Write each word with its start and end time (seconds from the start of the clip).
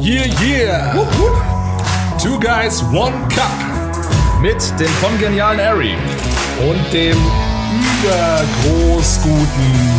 Yeah, 0.00 0.26
yeah. 0.40 0.92
Two 2.22 2.38
Guys, 2.38 2.82
One 2.92 3.28
Cup. 3.28 3.50
Mit 4.40 4.62
dem 4.78 4.88
kongenialen 5.00 5.60
Harry. 5.60 5.96
Und 6.60 6.92
dem 6.92 7.16
übergroß 8.02 9.20
guten. 9.22 9.98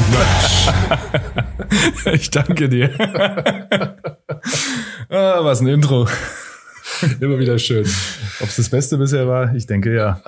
Ich 2.13 2.31
danke 2.31 2.67
dir. 2.67 2.89
ah, 5.09 5.43
was 5.43 5.61
ein 5.61 5.67
Intro. 5.67 6.07
Immer 7.19 7.37
wieder 7.37 7.59
schön. 7.59 7.85
Ob 8.39 8.47
es 8.47 8.55
das 8.55 8.69
Beste 8.69 8.97
bisher 8.97 9.27
war? 9.27 9.53
Ich 9.53 9.67
denke 9.67 9.93
ja. 9.93 10.19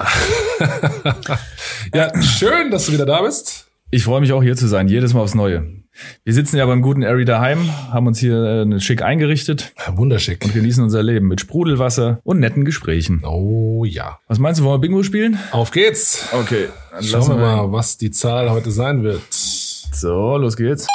Ja, 1.95 2.21
schön, 2.21 2.69
dass 2.69 2.85
du 2.85 2.91
wieder 2.91 3.07
da 3.07 3.23
bist. 3.23 3.65
Ich 3.89 4.03
freue 4.03 4.21
mich 4.21 4.33
auch 4.33 4.43
hier 4.43 4.55
zu 4.55 4.67
sein, 4.67 4.87
jedes 4.87 5.15
Mal 5.15 5.21
aufs 5.21 5.33
Neue. 5.33 5.80
Wir 6.23 6.33
sitzen 6.33 6.57
ja 6.57 6.65
beim 6.65 6.81
guten 6.81 7.03
Ari 7.03 7.25
daheim, 7.25 7.69
haben 7.91 8.07
uns 8.07 8.19
hier 8.19 8.65
äh, 8.69 8.79
schick 8.79 9.01
eingerichtet 9.01 9.73
Wunderschick. 9.87 10.43
und 10.45 10.53
genießen 10.53 10.83
unser 10.83 11.03
Leben 11.03 11.27
mit 11.27 11.41
Sprudelwasser 11.41 12.19
und 12.23 12.39
netten 12.39 12.63
Gesprächen. 12.63 13.23
Oh 13.25 13.83
ja. 13.85 14.19
Was 14.27 14.39
meinst 14.39 14.61
du, 14.61 14.63
wollen 14.63 14.81
wir 14.81 14.87
Bingo 14.87 15.03
spielen? 15.03 15.37
Auf 15.51 15.71
geht's. 15.71 16.29
Okay, 16.31 16.69
dann 16.91 17.03
Schauen 17.03 17.27
wir 17.29 17.35
mal, 17.35 17.71
was 17.71 17.97
die 17.97 18.11
Zahl 18.11 18.49
heute 18.49 18.71
sein 18.71 19.03
wird. 19.03 19.21
So, 19.31 20.37
los 20.37 20.55
geht's. 20.55 20.87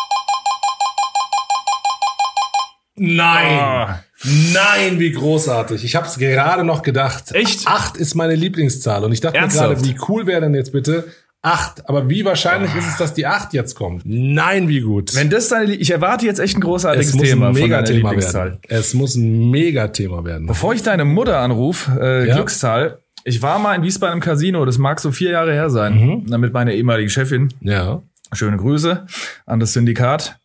Nein. 2.98 3.58
Ah. 3.60 4.02
Nein, 4.24 4.98
wie 4.98 5.12
großartig. 5.12 5.84
Ich 5.84 5.94
habe 5.94 6.06
es 6.06 6.18
gerade 6.18 6.64
noch 6.64 6.82
gedacht. 6.82 7.32
Echt? 7.32 7.66
Acht 7.66 7.98
ist 7.98 8.14
meine 8.14 8.34
Lieblingszahl. 8.34 9.04
Und 9.04 9.12
ich 9.12 9.20
dachte 9.20 9.36
mir 9.36 9.42
Ernsthaft? 9.42 9.82
gerade, 9.82 9.86
wie 9.86 9.96
cool 10.08 10.26
wäre 10.26 10.40
denn 10.40 10.54
jetzt 10.54 10.72
bitte 10.72 11.04
acht? 11.46 11.88
Aber 11.88 12.08
wie 12.10 12.24
wahrscheinlich 12.24 12.74
ist 12.74 12.86
es, 12.88 12.96
dass 12.96 13.14
die 13.14 13.26
acht 13.26 13.52
jetzt 13.54 13.74
kommt? 13.74 14.02
Nein, 14.04 14.68
wie 14.68 14.80
gut. 14.80 15.14
Wenn 15.14 15.30
das 15.30 15.48
deine, 15.48 15.74
ich 15.74 15.90
erwarte 15.90 16.26
jetzt 16.26 16.38
echt 16.40 16.56
ein 16.56 16.60
großartiges 16.60 17.08
es 17.08 17.14
muss 17.14 17.28
Thema 17.28 17.48
ein 17.48 17.54
von 17.54 17.70
deiner 17.70 17.82
Megathema 17.82 18.10
werden. 18.16 18.58
Es 18.68 18.94
muss 18.94 19.14
ein 19.14 19.50
Megathema 19.50 20.24
werden. 20.24 20.46
Bevor 20.46 20.74
ich 20.74 20.82
deine 20.82 21.04
Mutter 21.04 21.38
anrufe, 21.38 21.98
äh, 22.00 22.28
Ja. 22.28 22.34
Glückszahl, 22.34 22.98
ich 23.24 23.40
war 23.42 23.58
mal 23.58 23.74
in 23.74 23.82
Wiesbaden 23.82 24.14
im 24.14 24.20
Casino, 24.20 24.64
das 24.64 24.78
mag 24.78 25.00
so 25.00 25.10
vier 25.12 25.30
Jahre 25.30 25.52
her 25.52 25.70
sein, 25.70 25.94
Mhm. 26.28 26.38
Mit 26.40 26.52
meiner 26.52 26.72
ehemaligen 26.72 27.08
Chefin. 27.10 27.52
Ja. 27.60 28.02
Schöne 28.32 28.56
Grüße 28.56 29.06
an 29.46 29.60
das 29.60 29.72
Syndikat. 29.72 30.38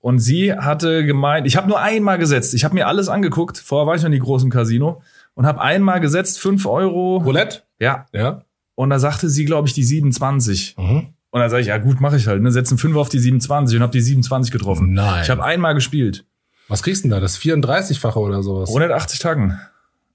Und 0.00 0.20
sie 0.20 0.52
hatte 0.54 1.04
gemeint, 1.04 1.46
ich 1.46 1.56
habe 1.56 1.68
nur 1.68 1.80
einmal 1.80 2.18
gesetzt, 2.18 2.54
ich 2.54 2.64
habe 2.64 2.74
mir 2.74 2.86
alles 2.86 3.08
angeguckt, 3.08 3.58
vorher 3.58 3.86
war 3.86 3.96
ich 3.96 4.02
noch 4.02 4.10
nie 4.10 4.20
groß 4.20 4.44
im 4.44 4.50
Casino 4.50 5.02
und 5.34 5.44
habe 5.46 5.60
einmal 5.60 6.00
gesetzt, 6.00 6.38
fünf 6.40 6.66
Euro. 6.66 7.16
Roulette? 7.18 7.62
Ja, 7.80 8.06
Ja. 8.12 8.42
Und 8.78 8.90
da 8.90 9.00
sagte 9.00 9.28
sie, 9.28 9.44
glaube 9.44 9.66
ich, 9.66 9.74
die 9.74 9.82
27. 9.82 10.76
Mhm. 10.78 11.08
Und 11.30 11.40
dann 11.40 11.50
sage 11.50 11.62
ich, 11.62 11.66
ja 11.66 11.78
gut, 11.78 12.00
mache 12.00 12.16
ich 12.16 12.28
halt, 12.28 12.40
ne, 12.40 12.52
setzen 12.52 12.78
fünf 12.78 12.96
auf 12.96 13.08
die 13.08 13.18
27 13.18 13.76
und 13.76 13.82
habe 13.82 13.90
die 13.90 14.00
27 14.00 14.52
getroffen. 14.52 14.92
Nein. 14.92 15.24
Ich 15.24 15.30
habe 15.30 15.42
einmal 15.42 15.74
gespielt. 15.74 16.24
Was 16.68 16.84
kriegst 16.84 17.02
du 17.02 17.08
denn 17.08 17.16
da? 17.16 17.18
Das 17.18 17.40
34-fache 17.40 18.18
oder 18.18 18.44
sowas? 18.44 18.68
180 18.68 19.18
Tagen. 19.18 19.58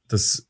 Das, 0.08 0.48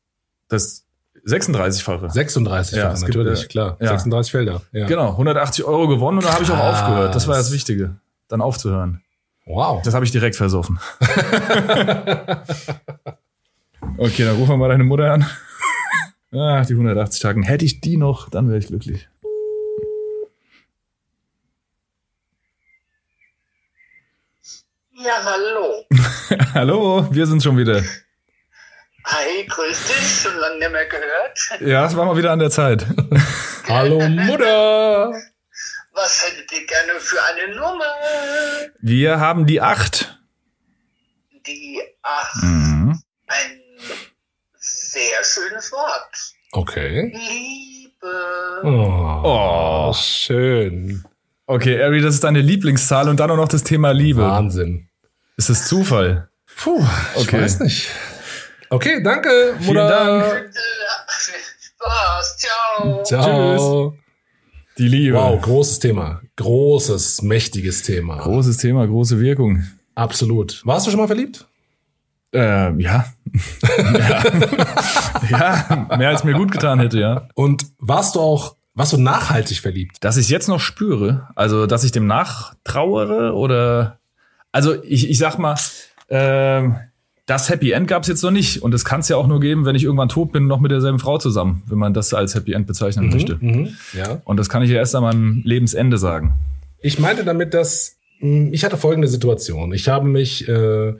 das 0.48 0.86
36-fache. 1.26 2.08
36 2.08 2.78
Ja, 2.78 2.92
es 2.92 3.00
gibt, 3.00 3.16
natürlich, 3.16 3.42
äh, 3.42 3.48
klar. 3.48 3.76
ja. 3.80 3.88
36 3.88 4.30
Felder. 4.30 4.62
Ja. 4.70 4.86
Genau, 4.86 5.10
180 5.10 5.64
Euro 5.64 5.88
gewonnen 5.88 6.18
und 6.18 6.24
dann 6.24 6.34
habe 6.34 6.44
ich 6.44 6.50
auch 6.52 6.56
aufgehört. 6.56 7.16
Das 7.16 7.26
war 7.26 7.34
das 7.34 7.52
Wichtige, 7.52 7.96
dann 8.28 8.40
aufzuhören. 8.40 9.00
Wow. 9.44 9.82
Das 9.82 9.92
habe 9.92 10.04
ich 10.04 10.12
direkt 10.12 10.36
versoffen. 10.36 10.78
okay, 13.98 14.24
dann 14.24 14.36
rufen 14.36 14.50
wir 14.50 14.56
mal 14.56 14.68
deine 14.68 14.84
Mutter 14.84 15.12
an. 15.12 15.26
Ach, 16.36 16.66
die 16.66 16.72
180 16.72 17.20
Tagen. 17.20 17.42
Hätte 17.42 17.64
ich 17.64 17.80
die 17.80 17.96
noch, 17.96 18.28
dann 18.28 18.48
wäre 18.48 18.58
ich 18.58 18.66
glücklich. 18.66 19.08
Ja, 24.96 25.22
hallo. 25.24 25.84
Hallo, 26.54 27.08
wir 27.10 27.26
sind 27.26 27.42
schon 27.42 27.58
wieder. 27.58 27.82
Hi, 29.04 29.46
grüß 29.46 29.86
dich, 29.86 30.22
schon 30.22 30.34
lange 30.36 30.58
nicht 30.58 30.72
mehr 30.72 30.86
gehört. 30.86 31.60
Ja, 31.60 31.84
es 31.84 31.94
war 31.94 32.06
mal 32.06 32.16
wieder 32.16 32.32
an 32.32 32.38
der 32.38 32.50
Zeit. 32.50 32.86
Hallo 33.68 34.00
Mutter. 34.08 35.12
Was 35.92 36.26
hättet 36.26 36.50
ihr 36.52 36.66
gerne 36.66 37.00
für 37.00 37.18
eine 37.22 37.54
Nummer? 37.54 37.84
Wir 38.80 39.20
haben 39.20 39.46
die 39.46 39.60
8. 39.60 40.18
Die 41.46 41.82
Acht. 42.02 42.42
Mhm. 42.42 43.02
Ein 43.26 43.60
sehr 44.94 45.24
schönes 45.24 45.72
Wort. 45.72 46.14
Okay. 46.52 47.12
Liebe. 47.12 48.62
Oh, 48.64 49.20
Oh. 49.24 49.92
schön. 49.94 51.04
Okay, 51.46 51.82
Ari, 51.82 52.00
das 52.00 52.14
ist 52.14 52.24
deine 52.24 52.40
Lieblingszahl 52.40 53.08
und 53.08 53.18
dann 53.20 53.30
auch 53.30 53.36
noch 53.36 53.48
das 53.48 53.64
Thema 53.64 53.90
Liebe. 53.92 54.22
Wahnsinn. 54.22 54.88
Ist 55.36 55.50
das 55.50 55.66
Zufall? 55.68 56.28
Puh, 56.56 56.82
ich 57.16 57.22
Okay. 57.28 57.42
weiß 57.42 57.60
nicht. 57.60 57.90
Okay, 58.70 59.02
danke, 59.02 59.54
Vielen 59.58 59.66
Mutter. 59.66 59.88
Dank. 59.88 60.54
Spaß, 61.60 62.36
ciao. 62.38 63.02
Ciao. 63.04 63.98
Die 64.78 64.88
Liebe. 64.88 65.16
Wow, 65.16 65.40
großes 65.40 65.78
Thema. 65.80 66.20
Großes, 66.36 67.22
mächtiges 67.22 67.82
Thema. 67.82 68.16
Großes 68.18 68.56
Thema, 68.58 68.86
große 68.86 69.20
Wirkung. 69.20 69.64
Absolut. 69.94 70.62
Warst 70.64 70.86
du 70.86 70.90
schon 70.90 71.00
mal 71.00 71.06
verliebt? 71.06 71.46
Ähm, 72.34 72.80
ja. 72.80 73.06
ja. 73.98 74.22
ja, 75.30 75.96
mehr 75.96 76.08
als 76.08 76.24
mir 76.24 76.34
gut 76.34 76.52
getan 76.52 76.80
hätte, 76.80 76.98
ja. 77.00 77.28
Und 77.34 77.64
warst 77.78 78.16
du 78.16 78.20
auch, 78.20 78.56
warst 78.74 78.92
du 78.92 78.98
nachhaltig 78.98 79.60
verliebt? 79.60 79.98
Dass 80.00 80.16
ich 80.16 80.24
es 80.24 80.30
jetzt 80.30 80.48
noch 80.48 80.60
spüre, 80.60 81.28
also 81.36 81.66
dass 81.66 81.84
ich 81.84 81.92
dem 81.92 82.06
nachtrauere 82.06 83.34
oder 83.34 83.98
also 84.52 84.74
ich, 84.82 85.08
ich 85.08 85.18
sag 85.18 85.38
mal, 85.38 85.56
ähm, 86.08 86.76
das 87.26 87.48
Happy 87.48 87.70
End 87.70 87.88
gab 87.88 88.02
es 88.02 88.08
jetzt 88.08 88.22
noch 88.22 88.30
nicht. 88.30 88.62
Und 88.62 88.72
das 88.72 88.84
kann 88.84 89.00
es 89.00 89.08
ja 89.08 89.16
auch 89.16 89.26
nur 89.26 89.40
geben, 89.40 89.64
wenn 89.64 89.74
ich 89.74 89.84
irgendwann 89.84 90.08
tot 90.08 90.32
bin, 90.32 90.46
noch 90.46 90.60
mit 90.60 90.70
derselben 90.70 90.98
Frau 90.98 91.18
zusammen, 91.18 91.62
wenn 91.66 91.78
man 91.78 91.94
das 91.94 92.12
als 92.12 92.34
Happy 92.34 92.52
End 92.52 92.66
bezeichnen 92.66 93.08
möchte. 93.08 93.38
Mhm. 93.40 93.70
Ja. 93.94 94.20
Und 94.24 94.38
das 94.38 94.48
kann 94.48 94.62
ich 94.62 94.70
ja 94.70 94.76
erst 94.76 94.94
an 94.94 95.02
meinem 95.02 95.42
Lebensende 95.44 95.98
sagen. 95.98 96.34
Ich 96.80 96.98
meinte 96.98 97.24
damit, 97.24 97.54
dass 97.54 97.96
mh, 98.20 98.50
ich 98.52 98.64
hatte 98.64 98.76
folgende 98.76 99.08
Situation. 99.08 99.72
Ich 99.72 99.88
habe 99.88 100.06
mich 100.06 100.46
äh, 100.48 100.94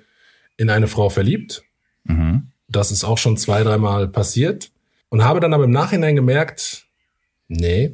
in 0.57 0.71
eine 0.71 0.87
Frau 0.89 1.11
verliebt. 1.11 1.63
Mhm. 2.05 2.49
Das 2.69 2.91
ist 2.91 3.05
auch 3.05 3.19
schon 3.19 3.37
zwei, 3.37 3.63
dreimal 3.63 4.09
passiert. 4.09 4.71
Und 5.09 5.23
habe 5.25 5.41
dann 5.41 5.55
aber 5.55 5.65
im 5.65 5.71
Nachhinein 5.71 6.17
gemerkt, 6.17 6.87
nee, 7.49 7.93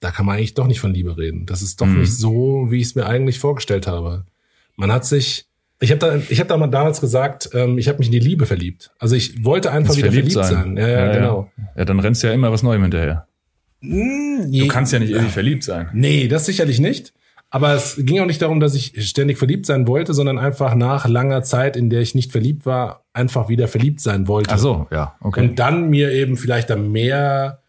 da 0.00 0.10
kann 0.10 0.26
man 0.26 0.36
eigentlich 0.36 0.54
doch 0.54 0.66
nicht 0.66 0.80
von 0.80 0.92
Liebe 0.92 1.16
reden. 1.16 1.46
Das 1.46 1.62
ist 1.62 1.80
doch 1.80 1.86
Mhm. 1.86 2.00
nicht 2.00 2.14
so, 2.16 2.66
wie 2.70 2.76
ich 2.80 2.88
es 2.88 2.94
mir 2.94 3.06
eigentlich 3.06 3.38
vorgestellt 3.38 3.86
habe. 3.86 4.24
Man 4.76 4.92
hat 4.92 5.04
sich, 5.06 5.46
ich 5.80 5.90
habe 5.90 5.98
da, 5.98 6.16
ich 6.28 6.38
habe 6.40 6.48
da 6.48 6.56
mal 6.56 6.66
damals 6.66 7.00
gesagt, 7.00 7.50
ähm, 7.54 7.78
ich 7.78 7.88
habe 7.88 7.98
mich 7.98 8.08
in 8.08 8.12
die 8.12 8.18
Liebe 8.18 8.46
verliebt. 8.46 8.90
Also 8.98 9.14
ich 9.14 9.44
wollte 9.44 9.70
einfach 9.72 9.88
Das 9.88 9.96
wieder 9.98 10.12
verliebt 10.12 10.32
sein. 10.32 10.76
Ja, 10.76 10.88
ja, 10.88 11.12
genau. 11.12 11.50
Ja. 11.76 11.84
dann 11.84 12.00
rennst 12.00 12.22
du 12.22 12.26
ja 12.26 12.32
immer 12.34 12.50
was 12.52 12.62
Neuem 12.62 12.82
hinterher. 12.82 13.26
Du 13.80 14.68
kannst 14.68 14.92
ja 14.92 14.98
nicht 14.98 15.12
ewig 15.12 15.30
verliebt 15.30 15.62
sein. 15.64 15.88
Nee, 15.92 16.28
das 16.28 16.46
sicherlich 16.46 16.80
nicht. 16.80 17.12
Aber 17.50 17.74
es 17.74 17.96
ging 17.98 18.20
auch 18.20 18.26
nicht 18.26 18.42
darum, 18.42 18.60
dass 18.60 18.74
ich 18.74 19.08
ständig 19.08 19.38
verliebt 19.38 19.66
sein 19.66 19.86
wollte, 19.86 20.14
sondern 20.14 20.38
einfach 20.38 20.74
nach 20.74 21.06
langer 21.06 21.42
Zeit, 21.42 21.76
in 21.76 21.90
der 21.90 22.00
ich 22.00 22.14
nicht 22.14 22.32
verliebt 22.32 22.66
war, 22.66 23.04
einfach 23.12 23.48
wieder 23.48 23.68
verliebt 23.68 24.00
sein 24.00 24.28
wollte. 24.28 24.50
Ach 24.52 24.58
so, 24.58 24.86
ja, 24.90 25.16
okay. 25.20 25.40
Und 25.40 25.58
dann 25.58 25.88
mir 25.88 26.10
eben 26.12 26.36
vielleicht 26.36 26.70
da 26.70 26.76
mehr 26.76 27.62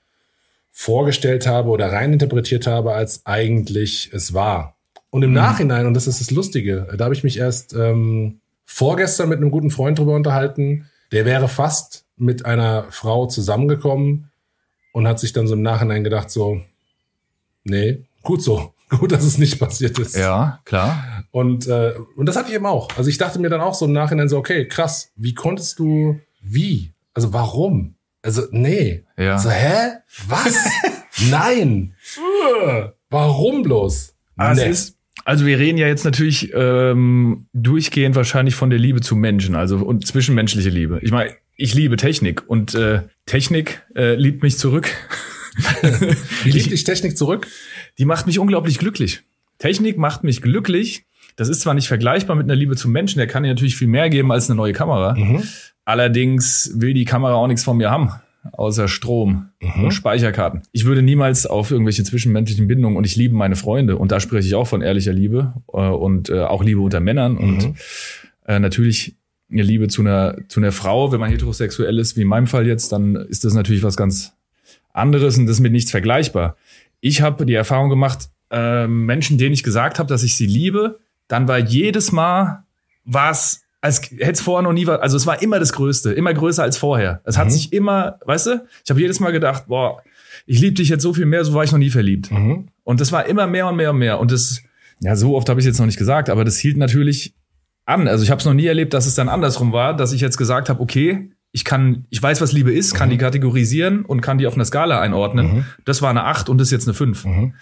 vorgestellt 0.72 1.48
habe 1.48 1.70
oder 1.70 1.92
reininterpretiert 1.92 2.68
habe, 2.68 2.94
als 2.94 3.26
eigentlich 3.26 4.12
es 4.14 4.34
war. 4.34 4.76
Und 5.10 5.24
im 5.24 5.34
Nachhinein, 5.34 5.86
und 5.86 5.94
das 5.94 6.06
ist 6.06 6.22
das 6.22 6.32
Lustige, 6.32 6.88
da 6.98 7.06
habe 7.06 7.16
ich 7.16 7.24
mich 7.24 7.40
erst 7.40 7.74
ähm, 7.74 8.42
vorgestern 8.66 9.30
mit 9.30 9.38
einem 9.38 9.52
guten 9.52 9.72
Freund 9.72 9.98
drüber 9.98 10.14
unterhalten, 10.16 10.90
der 11.12 11.26
wäre 11.26 11.48
fast 11.48 12.06
mit 12.18 12.46
einer 12.46 12.86
Frau 12.90 13.28
zusammengekommen 13.28 14.30
und 14.92 15.08
hat 15.08 15.20
sich 15.20 15.34
dann 15.34 15.48
so 15.48 15.54
im 15.54 15.62
Nachhinein 15.62 16.04
gedacht, 16.04 16.30
so, 16.30 16.62
nee, 17.64 18.04
gut 18.22 18.44
so, 18.44 18.74
gut, 19.00 19.12
dass 19.12 19.24
es 19.24 19.38
nicht 19.38 19.60
passiert 19.60 19.98
ist. 20.00 20.16
ja, 20.16 20.60
klar. 20.66 21.24
Und, 21.32 21.68
äh, 21.68 21.94
und 22.16 22.26
das 22.28 22.36
hatte 22.36 22.50
ich 22.50 22.56
eben 22.56 22.66
auch. 22.66 22.90
Also 22.98 23.10
ich 23.10 23.18
dachte 23.18 23.40
mir 23.40 23.50
dann 23.50 23.62
auch 23.62 23.74
so 23.74 23.86
im 23.86 23.92
Nachhinein 23.94 24.30
so, 24.30 24.38
okay, 24.38 24.68
krass, 24.68 25.12
wie 25.16 25.34
konntest 25.34 25.80
du, 25.80 26.20
wie? 26.42 26.94
Also 27.14 27.34
warum? 27.34 27.96
Also, 28.22 28.44
nee. 28.52 29.04
Ja. 29.18 29.38
So, 29.38 29.50
hä? 29.50 29.98
Was? 30.28 30.70
Nein. 31.30 31.96
Warum 33.10 33.64
bloß? 33.64 34.14
Es 34.38 34.58
Nee. 34.58 34.70
ist, 34.70 34.98
also 35.26 35.46
wir 35.46 35.58
reden 35.60 35.78
ja 35.78 35.88
jetzt 35.88 36.06
natürlich 36.06 36.52
ähm, 36.54 37.48
durchgehend 37.54 38.16
wahrscheinlich 38.16 38.56
von 38.56 38.70
der 38.70 38.80
Liebe 38.80 39.02
zu 39.02 39.16
Menschen, 39.16 39.56
also 39.56 39.78
und 39.78 40.06
zwischenmenschliche 40.06 40.70
Liebe. 40.70 41.00
Ich 41.02 41.12
meine, 41.12 41.34
ich 41.56 41.74
liebe 41.74 41.98
Technik 41.98 42.48
und 42.50 42.76
äh, 42.76 43.02
Technik 43.26 43.82
äh, 43.96 44.16
liebt 44.16 44.44
mich 44.44 44.58
zurück. 44.58 44.90
Wie 46.44 46.52
liebt 46.52 46.72
dich 46.72 46.84
Technik 46.84 47.18
zurück? 47.18 47.48
Die 47.98 48.06
macht 48.06 48.28
mich 48.28 48.40
unglaublich 48.40 48.78
glücklich. 48.78 49.22
Technik 49.58 49.98
macht 49.98 50.24
mich 50.24 50.42
glücklich. 50.42 51.06
Das 51.36 51.50
ist 51.50 51.62
zwar 51.62 51.74
nicht 51.74 51.88
vergleichbar 51.88 52.36
mit 52.36 52.46
einer 52.46 52.56
Liebe 52.56 52.76
zum 52.76 52.92
Menschen, 52.92 53.20
der 53.20 53.28
kann 53.28 53.44
dir 53.44 53.50
natürlich 53.50 53.76
viel 53.76 53.88
mehr 53.88 54.10
geben 54.10 54.32
als 54.32 54.50
eine 54.50 54.58
neue 54.58 54.74
Kamera. 54.74 55.16
Allerdings 55.86 56.72
will 56.76 56.94
die 56.94 57.06
Kamera 57.06 57.34
auch 57.36 57.48
nichts 57.48 57.64
von 57.64 57.78
mir 57.78 57.92
haben, 57.92 58.12
außer 58.54 58.88
Strom 58.88 59.50
und 59.84 59.92
Speicherkarten. 59.92 60.64
Ich 60.72 60.86
würde 60.86 61.02
niemals 61.02 61.46
auf 61.46 61.72
irgendwelche 61.72 62.04
zwischenmenschlichen 62.04 62.68
Bindungen 62.68 62.98
und 62.98 63.06
ich 63.06 63.16
liebe 63.16 63.36
meine 63.36 63.56
Freunde 63.56 63.98
und 63.98 64.12
da 64.12 64.20
spreche 64.20 64.48
ich 64.48 64.56
auch 64.56 64.68
von 64.68 64.82
ehrlicher 64.82 65.14
Liebe 65.14 65.54
äh, 65.72 65.78
und 65.78 66.30
äh, 66.30 66.42
auch 66.42 66.64
Liebe 66.64 66.82
unter 66.82 67.00
Männern 67.00 67.38
und 67.38 67.74
Äh, 68.48 68.60
natürlich 68.60 69.16
eine 69.52 69.62
Liebe 69.64 69.88
zu 69.90 70.02
einer, 70.02 70.38
zu 70.48 70.60
einer 70.60 70.72
Frau, 70.72 71.12
wenn 71.12 71.20
man 71.20 71.30
heterosexuell 71.30 72.00
ist, 72.00 72.16
wie 72.18 72.22
in 72.22 72.28
meinem 72.28 72.48
Fall 72.48 72.66
jetzt, 72.66 72.92
dann 72.92 73.16
ist 73.16 73.46
das 73.46 73.54
natürlich 73.54 73.84
was 73.84 73.98
ganz 73.98 74.37
anderes 74.98 75.38
und 75.38 75.46
das 75.46 75.58
ist 75.58 75.62
mit 75.62 75.72
nichts 75.72 75.92
vergleichbar. 75.92 76.56
Ich 77.00 77.22
habe 77.22 77.46
die 77.46 77.54
Erfahrung 77.54 77.90
gemacht, 77.90 78.30
äh, 78.52 78.88
Menschen, 78.88 79.38
denen 79.38 79.54
ich 79.54 79.64
gesagt 79.64 80.00
habe, 80.00 80.10
dass 80.10 80.24
ich 80.24 80.36
sie 80.36 80.48
liebe, 80.48 81.00
dann 81.28 81.48
war 81.48 81.58
jedes 81.58 82.12
Mal 82.12 82.64
was 83.04 83.62
als 83.80 84.02
hätte 84.12 84.32
es 84.32 84.42
vorher 84.42 84.64
noch 84.64 84.74
nie 84.74 84.88
war, 84.88 85.02
also 85.02 85.16
es 85.18 85.28
war 85.28 85.42
immer 85.42 85.60
das 85.60 85.72
Größte, 85.74 86.12
immer 86.12 86.34
größer 86.34 86.64
als 86.64 86.78
vorher. 86.78 87.22
Es 87.24 87.36
mhm. 87.36 87.42
hat 87.42 87.52
sich 87.52 87.74
immer, 87.74 88.20
weißt 88.26 88.48
du, 88.48 88.66
ich 88.84 88.90
habe 88.90 89.00
jedes 89.00 89.20
Mal 89.20 89.32
gedacht, 89.32 89.66
boah, 89.68 90.02
ich 90.46 90.60
liebe 90.60 90.76
dich 90.76 90.90
jetzt 90.90 91.04
so 91.04 91.14
viel 91.14 91.26
mehr, 91.26 91.46
so 91.46 91.54
war 91.54 91.64
ich 91.64 91.72
noch 91.72 91.80
nie 91.80 91.90
verliebt. 91.90 92.32
Mhm. 92.32 92.68
Und 92.84 93.00
das 93.00 93.12
war 93.12 93.26
immer 93.28 93.48
mehr 93.48 93.68
und 93.68 93.76
mehr 93.76 93.92
und 93.92 93.98
mehr. 93.98 94.20
Und 94.20 94.32
das, 94.32 94.62
ja, 95.00 95.16
so 95.16 95.36
oft 95.36 95.48
habe 95.50 95.60
ich 95.60 95.66
jetzt 95.66 95.80
noch 95.80 95.86
nicht 95.86 95.98
gesagt, 95.98 96.30
aber 96.30 96.44
das 96.44 96.58
hielt 96.58 96.78
natürlich 96.78 97.36
an. 97.86 98.08
Also 98.08 98.24
ich 98.24 98.32
habe 98.32 98.40
es 98.40 98.46
noch 98.46 98.54
nie 98.54 98.66
erlebt, 98.66 98.94
dass 98.94 99.06
es 99.06 99.16
dann 99.16 99.30
andersrum 99.30 99.72
war, 99.72 99.96
dass 99.96 100.12
ich 100.12 100.22
jetzt 100.22 100.38
gesagt 100.38 100.70
habe, 100.70 100.82
okay, 100.82 101.32
ich 101.52 101.64
kann, 101.66 102.06
ich 102.10 102.22
weiß, 102.22 102.42
was 102.42 102.52
Liebe 102.52 102.72
ist, 102.72 102.94
kann 102.94 103.10
mhm. 103.10 103.14
die 103.14 103.18
kategorisieren 103.18 104.06
und 104.06 104.22
kann 104.22 104.38
die 104.38 104.48
auf 104.48 104.56
einer 104.56 104.66
Skala 104.66 105.00
einordnen. 105.02 105.48
Mhm. 105.48 105.66
Das 105.86 106.02
war 106.02 106.10
eine 106.10 106.26
8 106.26 106.50
und 106.50 106.58
das 106.58 106.68
ist 106.68 106.72
jetzt 106.72 106.88
eine 106.88 106.94
5. 106.94 107.26
Mhm. 107.26 107.54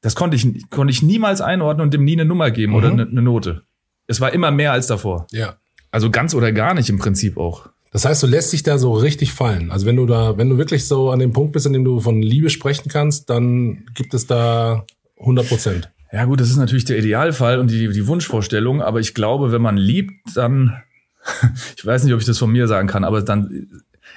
Das 0.00 0.14
konnte 0.14 0.36
ich, 0.36 0.70
konnte 0.70 0.90
ich 0.90 1.02
niemals 1.02 1.40
einordnen 1.40 1.84
und 1.84 1.94
dem 1.94 2.04
nie 2.04 2.12
eine 2.12 2.24
Nummer 2.24 2.50
geben 2.50 2.74
oder 2.74 2.90
eine, 2.90 3.06
eine 3.06 3.22
Note. 3.22 3.62
Es 4.06 4.20
war 4.20 4.32
immer 4.32 4.50
mehr 4.50 4.72
als 4.72 4.88
davor. 4.88 5.26
Ja. 5.30 5.56
Also 5.90 6.10
ganz 6.10 6.34
oder 6.34 6.52
gar 6.52 6.74
nicht 6.74 6.90
im 6.90 6.98
Prinzip 6.98 7.36
auch. 7.36 7.68
Das 7.92 8.06
heißt, 8.06 8.22
du 8.22 8.26
lässt 8.26 8.52
dich 8.52 8.62
da 8.62 8.78
so 8.78 8.92
richtig 8.94 9.32
fallen. 9.32 9.70
Also 9.70 9.86
wenn 9.86 9.96
du 9.96 10.06
da, 10.06 10.38
wenn 10.38 10.48
du 10.48 10.56
wirklich 10.56 10.86
so 10.86 11.10
an 11.10 11.18
dem 11.18 11.32
Punkt 11.32 11.52
bist, 11.52 11.66
an 11.66 11.74
dem 11.74 11.84
du 11.84 12.00
von 12.00 12.22
Liebe 12.22 12.48
sprechen 12.48 12.88
kannst, 12.88 13.28
dann 13.28 13.84
gibt 13.94 14.14
es 14.14 14.26
da 14.26 14.86
100 15.20 15.48
Prozent. 15.48 15.92
Ja 16.10 16.24
gut, 16.24 16.40
das 16.40 16.50
ist 16.50 16.56
natürlich 16.56 16.84
der 16.84 16.98
Idealfall 16.98 17.58
und 17.58 17.70
die, 17.70 17.88
die 17.88 18.06
Wunschvorstellung. 18.06 18.82
Aber 18.82 19.00
ich 19.00 19.14
glaube, 19.14 19.52
wenn 19.52 19.62
man 19.62 19.76
liebt, 19.76 20.36
dann, 20.36 20.82
ich 21.76 21.84
weiß 21.84 22.04
nicht, 22.04 22.14
ob 22.14 22.20
ich 22.20 22.26
das 22.26 22.38
von 22.38 22.50
mir 22.50 22.68
sagen 22.68 22.88
kann, 22.88 23.04
aber 23.04 23.22
dann 23.22 23.68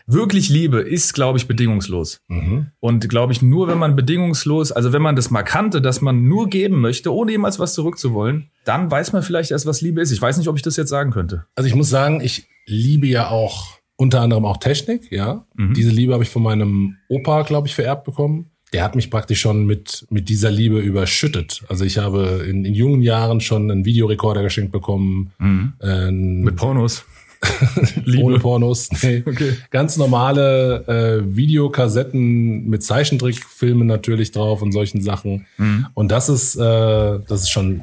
wirklich 0.08 0.50
Liebe 0.50 0.82
ist, 0.82 1.14
glaube 1.14 1.38
ich, 1.38 1.48
bedingungslos. 1.48 2.22
Mhm. 2.28 2.68
Und 2.80 3.10
glaube 3.10 3.34
ich, 3.34 3.42
nur 3.42 3.68
wenn 3.68 3.78
man 3.78 3.96
bedingungslos, 3.96 4.72
also 4.72 4.94
wenn 4.94 5.02
man 5.02 5.16
das 5.16 5.32
mal 5.32 5.44
kannte, 5.44 5.82
dass 5.82 6.02
man 6.02 6.28
nur 6.28 6.50
geben 6.50 6.80
möchte, 6.82 7.14
ohne 7.14 7.32
jemals 7.32 7.60
was 7.60 7.74
zurückzuwollen, 7.74 8.50
dann 8.66 8.90
weiß 8.92 9.14
man 9.14 9.24
vielleicht 9.24 9.52
erst, 9.52 9.66
was 9.66 9.82
Liebe 9.82 10.02
ist. 10.02 10.12
Ich 10.12 10.22
weiß 10.22 10.38
nicht, 10.38 10.48
ob 10.48 10.56
ich 10.56 10.62
das 10.62 10.78
jetzt 10.78 10.90
sagen 10.90 11.12
könnte. 11.12 11.46
Also 11.56 11.68
ich 11.68 11.76
muss 11.76 11.90
sagen, 11.90 12.22
ich 12.22 12.48
liebe 12.66 13.08
ja 13.08 13.30
auch 13.30 13.80
unter 13.98 14.22
anderem 14.22 14.46
auch 14.46 14.58
Technik, 14.58 15.12
ja. 15.12 15.46
Mhm. 15.56 15.74
Diese 15.74 15.90
Liebe 15.90 16.14
habe 16.14 16.24
ich 16.24 16.30
von 16.30 16.44
meinem 16.44 16.98
Opa, 17.08 17.44
glaube 17.44 17.68
ich, 17.68 17.76
vererbt 17.76 18.04
bekommen. 18.04 18.52
Der 18.74 18.84
hat 18.84 18.96
mich 18.96 19.10
praktisch 19.10 19.40
schon 19.40 19.66
mit, 19.66 20.06
mit 20.10 20.28
dieser 20.28 20.52
Liebe 20.52 20.80
überschüttet. 20.80 21.64
Also 21.70 21.86
ich 21.86 21.98
habe 21.98 22.46
in, 22.48 22.66
in 22.66 22.74
jungen 22.74 23.02
Jahren 23.02 23.40
schon 23.42 23.72
einen 23.72 23.86
Videorekorder 23.86 24.44
geschenkt 24.44 24.72
bekommen. 24.72 25.32
Mhm. 25.38 25.74
Äh, 25.82 26.12
mit 26.12 26.56
Pornos. 26.56 27.06
Ohne 28.22 28.40
Pornos. 28.40 28.90
Nee. 29.04 29.24
Okay. 29.26 29.58
Ganz 29.70 29.98
normale 29.98 30.86
äh, 30.88 31.36
Videokassetten 31.36 32.66
mit 32.66 32.84
Zeichentrickfilmen 32.84 33.88
natürlich 33.88 34.32
drauf 34.32 34.62
und 34.62 34.72
solchen 34.72 35.02
Sachen. 35.02 35.46
Mhm. 35.58 35.88
Und 35.94 36.12
das 36.12 36.30
ist, 36.30 36.56
äh, 36.56 36.60
das 36.60 37.42
ist 37.42 37.50
schon, 37.50 37.82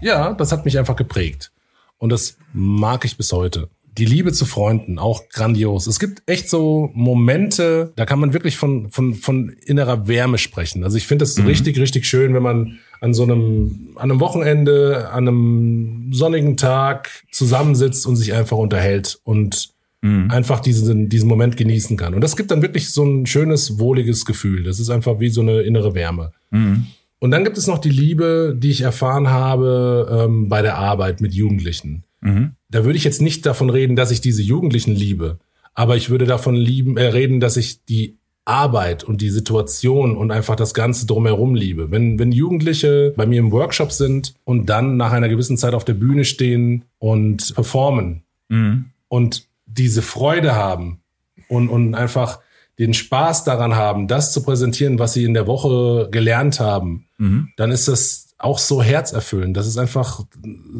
ja, 0.00 0.32
das 0.34 0.52
hat 0.52 0.64
mich 0.64 0.78
einfach 0.78 0.96
geprägt. 0.96 1.52
Und 1.98 2.10
das 2.10 2.36
mag 2.52 3.04
ich 3.04 3.16
bis 3.16 3.32
heute. 3.32 3.68
Die 3.98 4.06
Liebe 4.06 4.32
zu 4.32 4.46
Freunden, 4.46 4.98
auch 4.98 5.28
grandios. 5.28 5.86
Es 5.86 6.00
gibt 6.00 6.22
echt 6.26 6.48
so 6.48 6.90
Momente, 6.94 7.92
da 7.96 8.06
kann 8.06 8.18
man 8.18 8.32
wirklich 8.32 8.56
von, 8.56 8.90
von, 8.90 9.14
von 9.14 9.50
innerer 9.66 10.08
Wärme 10.08 10.38
sprechen. 10.38 10.82
Also 10.82 10.96
ich 10.96 11.06
finde 11.06 11.24
es 11.24 11.36
mhm. 11.36 11.46
richtig, 11.46 11.78
richtig 11.78 12.06
schön, 12.06 12.32
wenn 12.32 12.42
man 12.42 12.78
an 13.02 13.12
so 13.12 13.24
einem, 13.24 13.90
an 13.96 14.10
einem 14.10 14.20
Wochenende, 14.20 15.10
an 15.10 15.28
einem 15.28 16.10
sonnigen 16.12 16.56
Tag 16.56 17.10
zusammensitzt 17.32 18.06
und 18.06 18.16
sich 18.16 18.32
einfach 18.32 18.56
unterhält 18.56 19.20
und 19.24 19.70
mhm. 20.02 20.30
einfach 20.30 20.60
diesen, 20.60 21.08
diesen 21.08 21.28
Moment 21.28 21.56
genießen 21.56 21.96
kann. 21.96 22.14
Und 22.14 22.22
das 22.22 22.36
gibt 22.36 22.50
dann 22.50 22.62
wirklich 22.62 22.90
so 22.90 23.04
ein 23.04 23.26
schönes, 23.26 23.78
wohliges 23.78 24.24
Gefühl. 24.24 24.62
Das 24.62 24.80
ist 24.80 24.88
einfach 24.88 25.20
wie 25.20 25.30
so 25.30 25.40
eine 25.40 25.62
innere 25.62 25.94
Wärme. 25.94 26.32
Mhm. 26.50 26.86
Und 27.18 27.30
dann 27.30 27.44
gibt 27.44 27.56
es 27.56 27.66
noch 27.66 27.78
die 27.78 27.90
Liebe, 27.90 28.56
die 28.58 28.70
ich 28.70 28.80
erfahren 28.80 29.28
habe 29.28 30.24
ähm, 30.26 30.48
bei 30.48 30.62
der 30.62 30.78
Arbeit 30.78 31.20
mit 31.20 31.32
Jugendlichen. 31.34 32.04
Mhm. 32.22 32.52
Da 32.70 32.84
würde 32.84 32.96
ich 32.96 33.04
jetzt 33.04 33.20
nicht 33.20 33.44
davon 33.44 33.68
reden, 33.68 33.96
dass 33.96 34.10
ich 34.10 34.20
diese 34.20 34.42
Jugendlichen 34.42 34.94
liebe, 34.94 35.38
aber 35.74 35.96
ich 35.96 36.08
würde 36.08 36.24
davon 36.24 36.54
lieben, 36.54 36.96
äh, 36.96 37.06
reden, 37.06 37.40
dass 37.40 37.56
ich 37.56 37.84
die 37.84 38.16
Arbeit 38.44 39.04
und 39.04 39.20
die 39.20 39.30
Situation 39.30 40.16
und 40.16 40.30
einfach 40.30 40.56
das 40.56 40.74
Ganze 40.74 41.06
drumherum 41.06 41.54
liebe. 41.54 41.90
Wenn, 41.90 42.18
wenn 42.18 42.32
Jugendliche 42.32 43.12
bei 43.16 43.26
mir 43.26 43.38
im 43.38 43.52
Workshop 43.52 43.92
sind 43.92 44.34
und 44.44 44.66
dann 44.66 44.96
nach 44.96 45.12
einer 45.12 45.28
gewissen 45.28 45.56
Zeit 45.56 45.74
auf 45.74 45.84
der 45.84 45.94
Bühne 45.94 46.24
stehen 46.24 46.84
und 46.98 47.54
performen 47.54 48.22
mhm. 48.48 48.86
und 49.08 49.46
diese 49.66 50.02
Freude 50.02 50.54
haben 50.54 51.00
und, 51.48 51.68
und 51.68 51.94
einfach 51.94 52.40
den 52.78 52.94
Spaß 52.94 53.44
daran 53.44 53.76
haben, 53.76 54.08
das 54.08 54.32
zu 54.32 54.42
präsentieren, 54.42 54.98
was 54.98 55.12
sie 55.12 55.24
in 55.24 55.34
der 55.34 55.46
Woche 55.46 56.08
gelernt 56.10 56.58
haben, 56.58 57.06
mhm. 57.18 57.50
dann 57.56 57.70
ist 57.70 57.86
das 57.86 58.31
auch 58.42 58.58
so 58.58 58.82
herzerfüllend. 58.82 59.56
Das 59.56 59.66
ist 59.66 59.78
einfach 59.78 60.24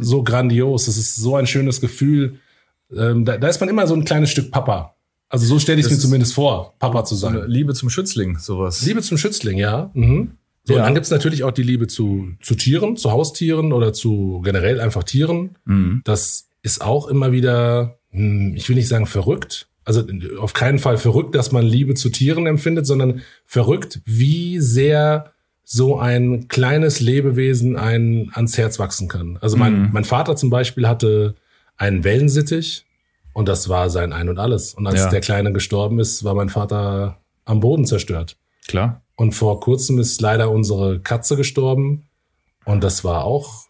so 0.01 0.23
grandios. 0.23 0.87
Das 0.87 0.97
ist 0.97 1.17
so 1.17 1.37
ein 1.37 1.47
schönes 1.47 1.81
Gefühl. 1.81 2.39
Ähm, 2.95 3.25
da, 3.25 3.39
da 3.39 3.49
ist 3.49 3.61
man 3.61 3.69
immer 3.69 3.87
so 3.87 3.95
ein 3.95 4.05
kleines 4.05 4.31
Stück 4.31 4.51
Papa. 4.51 4.97
Also 5.29 5.47
so 5.47 5.59
stelle 5.59 5.81
ich 5.81 5.89
mir 5.89 5.97
zumindest 5.97 6.35
vor, 6.35 6.75
Papa 6.79 7.05
zu 7.05 7.15
sein. 7.15 7.45
Liebe 7.47 7.73
zum 7.73 7.89
Schützling, 7.89 8.39
sowas. 8.39 8.85
Liebe 8.85 9.01
zum 9.01 9.17
Schützling, 9.17 9.57
ja. 9.57 9.91
Mhm. 9.95 10.33
So, 10.65 10.75
ja. 10.75 10.81
und 10.81 10.87
dann 10.87 10.95
gibt's 10.95 11.11
natürlich 11.11 11.43
auch 11.43 11.53
die 11.53 11.63
Liebe 11.63 11.87
zu, 11.87 12.33
zu 12.43 12.55
Tieren, 12.55 12.97
zu 12.97 13.11
Haustieren 13.11 13.73
oder 13.73 13.93
zu 13.93 14.43
generell 14.45 14.81
einfach 14.81 15.05
Tieren. 15.05 15.57
Mhm. 15.65 16.03
Das 16.05 16.49
ist 16.63 16.83
auch 16.83 17.09
immer 17.09 17.33
wieder, 17.33 17.99
hm, 18.11 18.55
ich 18.55 18.69
will 18.69 18.77
nicht 18.77 18.89
sagen 18.89 19.07
verrückt, 19.07 19.69
also 19.85 20.05
auf 20.39 20.53
keinen 20.53 20.79
Fall 20.79 20.97
verrückt, 20.97 21.35
dass 21.35 21.51
man 21.51 21.65
Liebe 21.65 21.95
zu 21.95 22.11
Tieren 22.11 22.47
empfindet, 22.47 22.87
sondern 22.87 23.23
verrückt, 23.47 24.01
wie 24.05 24.61
sehr 24.61 25.33
so 25.75 25.99
ein 25.99 26.49
kleines 26.49 27.01
Lebewesen 27.01 27.79
einen 27.79 28.31
ans 28.35 28.59
Herz 28.59 28.79
wachsen 28.79 29.09
kann. 29.09 29.39
Also 29.41 29.57
mein, 29.57 29.85
mhm. 29.85 29.89
mein 29.93 30.05
Vater 30.05 30.37
zum 30.37 30.51
Beispiel 30.51 30.87
hatte 30.87 31.35
einen 31.79 32.05
Wellensittich 32.05 32.85
und 33.33 33.49
das 33.49 33.71
war 33.71 33.89
sein 33.89 34.13
Ein 34.13 34.29
und 34.29 34.39
Alles. 34.39 34.75
Und 34.75 34.87
als 34.87 35.01
ja. 35.01 35.09
der 35.09 35.23
Kleine 35.23 35.51
gestorben 35.51 35.99
ist, 35.99 36.25
war 36.25 36.35
mein 36.35 36.51
Vater 36.51 37.23
am 37.47 37.61
Boden 37.61 37.87
zerstört. 37.87 38.37
Klar. 38.69 39.01
Und 39.17 39.33
vor 39.33 39.61
kurzem 39.61 39.99
ist 39.99 40.21
leider 40.21 40.51
unsere 40.51 41.01
Katze 41.01 41.37
gestorben. 41.37 42.07
Und 42.67 42.85
das 42.85 43.03
war 43.03 43.25
auch, 43.25 43.65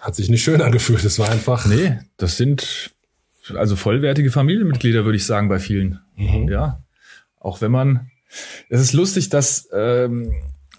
hat 0.00 0.16
sich 0.16 0.28
nicht 0.28 0.42
schön 0.42 0.60
angefühlt. 0.60 1.04
Es 1.04 1.20
war 1.20 1.28
einfach. 1.28 1.66
Nee, 1.66 2.00
das 2.16 2.36
sind 2.36 2.90
also 3.54 3.76
vollwertige 3.76 4.32
Familienmitglieder, 4.32 5.04
würde 5.04 5.18
ich 5.18 5.24
sagen, 5.24 5.48
bei 5.48 5.60
vielen. 5.60 6.00
Mhm. 6.16 6.48
Ja. 6.48 6.82
Auch 7.38 7.60
wenn 7.60 7.70
man, 7.70 8.10
es 8.68 8.80
ist 8.80 8.92
lustig, 8.92 9.28
dass 9.28 9.68
ähm, 9.72 10.34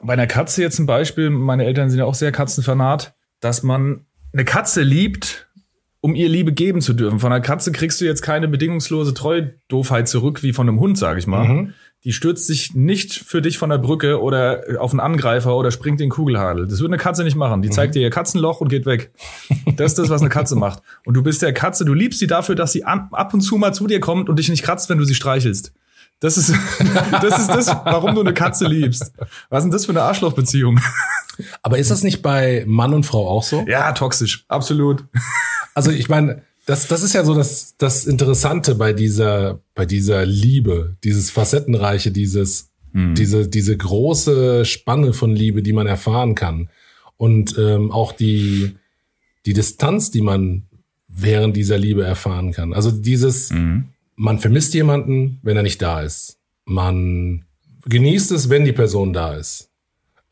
bei 0.06 0.14
einer 0.14 0.28
Katze 0.28 0.62
jetzt 0.62 0.76
zum 0.76 0.86
Beispiel, 0.86 1.30
meine 1.30 1.66
Eltern 1.66 1.90
sind 1.90 2.00
ja 2.00 2.06
auch 2.06 2.16
sehr 2.16 2.32
katzenfanat, 2.32 3.16
dass 3.40 3.64
man 3.64 4.06
eine 4.34 4.46
Katze 4.46 4.82
liebt, 4.82 5.50
um 6.02 6.16
ihr 6.16 6.30
Liebe 6.30 6.54
geben 6.54 6.82
zu 6.82 6.94
dürfen. 6.94 7.20
Von 7.20 7.32
einer 7.32 7.42
Katze 7.42 7.72
kriegst 7.72 8.00
du 8.00 8.06
jetzt 8.06 8.22
keine 8.22 8.48
bedingungslose 8.48 9.14
Treu-Doofheit 9.14 10.08
zurück 10.08 10.44
wie 10.44 10.54
von 10.54 10.70
einem 10.70 10.80
Hund, 10.80 10.98
sag 10.98 11.18
ich 11.18 11.26
mal. 11.26 11.48
Mhm. 11.48 11.74
Die 12.06 12.14
stürzt 12.14 12.46
sich 12.46 12.76
nicht 12.76 13.14
für 13.14 13.42
dich 13.42 13.58
von 13.58 13.72
der 13.72 13.80
Brücke 13.80 14.22
oder 14.22 14.64
auf 14.80 14.92
einen 14.92 15.00
Angreifer 15.00 15.56
oder 15.58 15.72
springt 15.72 16.00
den 16.00 16.12
Kugelhagel. 16.12 16.68
Das 16.68 16.80
würde 16.80 16.94
eine 16.94 17.02
Katze 17.02 17.24
nicht 17.24 17.36
machen. 17.36 17.64
Die 17.64 17.70
mhm. 17.70 17.74
zeigt 17.74 17.96
dir 17.96 18.02
ihr 18.02 18.12
Katzenloch 18.12 18.62
und 18.62 18.70
geht 18.70 18.86
weg. 18.86 19.12
Das 19.76 19.92
ist 19.92 20.00
das, 20.00 20.10
was 20.10 20.22
eine 20.22 20.30
Katze 20.30 20.56
macht. 20.56 20.84
Und 21.04 21.16
du 21.16 21.24
bist 21.24 21.42
der 21.42 21.52
Katze, 21.52 21.84
du 21.84 21.94
liebst 21.94 22.20
sie 22.20 22.28
dafür, 22.28 22.56
dass 22.56 22.72
sie 22.72 22.86
ab 22.86 23.34
und 23.34 23.42
zu 23.42 23.58
mal 23.58 23.74
zu 23.74 23.88
dir 23.88 24.00
kommt 24.00 24.30
und 24.30 24.38
dich 24.38 24.50
nicht 24.50 24.64
kratzt, 24.64 24.90
wenn 24.90 25.00
du 25.00 25.04
sie 25.04 25.16
streichelst. 25.16 25.74
Das 26.20 26.38
ist, 26.38 26.54
das 27.22 27.40
ist 27.40 27.50
das, 27.50 27.68
warum 27.68 28.16
du 28.16 28.22
eine 28.22 28.34
Katze 28.34 28.68
liebst. 28.68 29.12
Was 29.50 29.60
ist 29.60 29.64
denn 29.66 29.72
das 29.72 29.86
für 29.86 29.92
eine 29.92 30.04
Arschlochbeziehung? 30.04 30.80
Aber 31.62 31.78
ist 31.80 31.92
das 31.92 32.04
nicht 32.04 32.22
bei 32.22 32.64
Mann 32.68 32.94
und 32.94 33.06
Frau 33.06 33.28
auch 33.28 33.44
so? 33.44 33.66
Ja, 33.68 33.92
toxisch. 33.92 34.46
Absolut. 34.48 35.04
Also 35.74 35.92
ich 35.92 36.08
meine, 36.08 36.44
das, 36.66 36.88
das 36.88 37.04
ist 37.04 37.14
ja 37.14 37.24
so 37.24 37.36
das, 37.36 37.76
das 37.78 38.06
Interessante 38.06 38.76
bei 38.76 38.92
dieser, 38.94 39.62
bei 39.76 39.86
dieser 39.86 40.26
Liebe, 40.26 40.98
dieses 41.04 41.30
Facettenreiche, 41.30 42.12
dieses, 42.12 42.72
hm. 42.92 43.16
diese, 43.16 43.48
diese 43.48 43.78
große 43.78 44.66
Spanne 44.66 45.14
von 45.14 45.36
Liebe, 45.36 45.62
die 45.62 45.74
man 45.74 45.88
erfahren 45.88 46.36
kann. 46.36 46.70
Und 47.18 47.56
ähm, 47.58 47.92
auch 47.92 48.12
die, 48.12 48.76
die 49.46 49.54
Distanz, 49.54 50.12
die 50.12 50.22
man 50.22 50.64
während 51.08 51.56
dieser 51.56 51.78
Liebe 51.78 52.04
erfahren 52.04 52.52
kann. 52.52 52.74
Also 52.74 52.92
dieses, 52.92 53.52
mhm. 53.52 53.86
man 54.16 54.40
vermisst 54.40 54.74
jemanden, 54.74 55.40
wenn 55.44 55.56
er 55.56 55.64
nicht 55.64 55.82
da 55.82 56.02
ist. 56.02 56.40
Man 56.66 57.46
genießt 57.86 58.32
es, 58.32 58.50
wenn 58.50 58.66
die 58.66 58.74
Person 58.74 59.14
da 59.14 59.36
ist. 59.36 59.70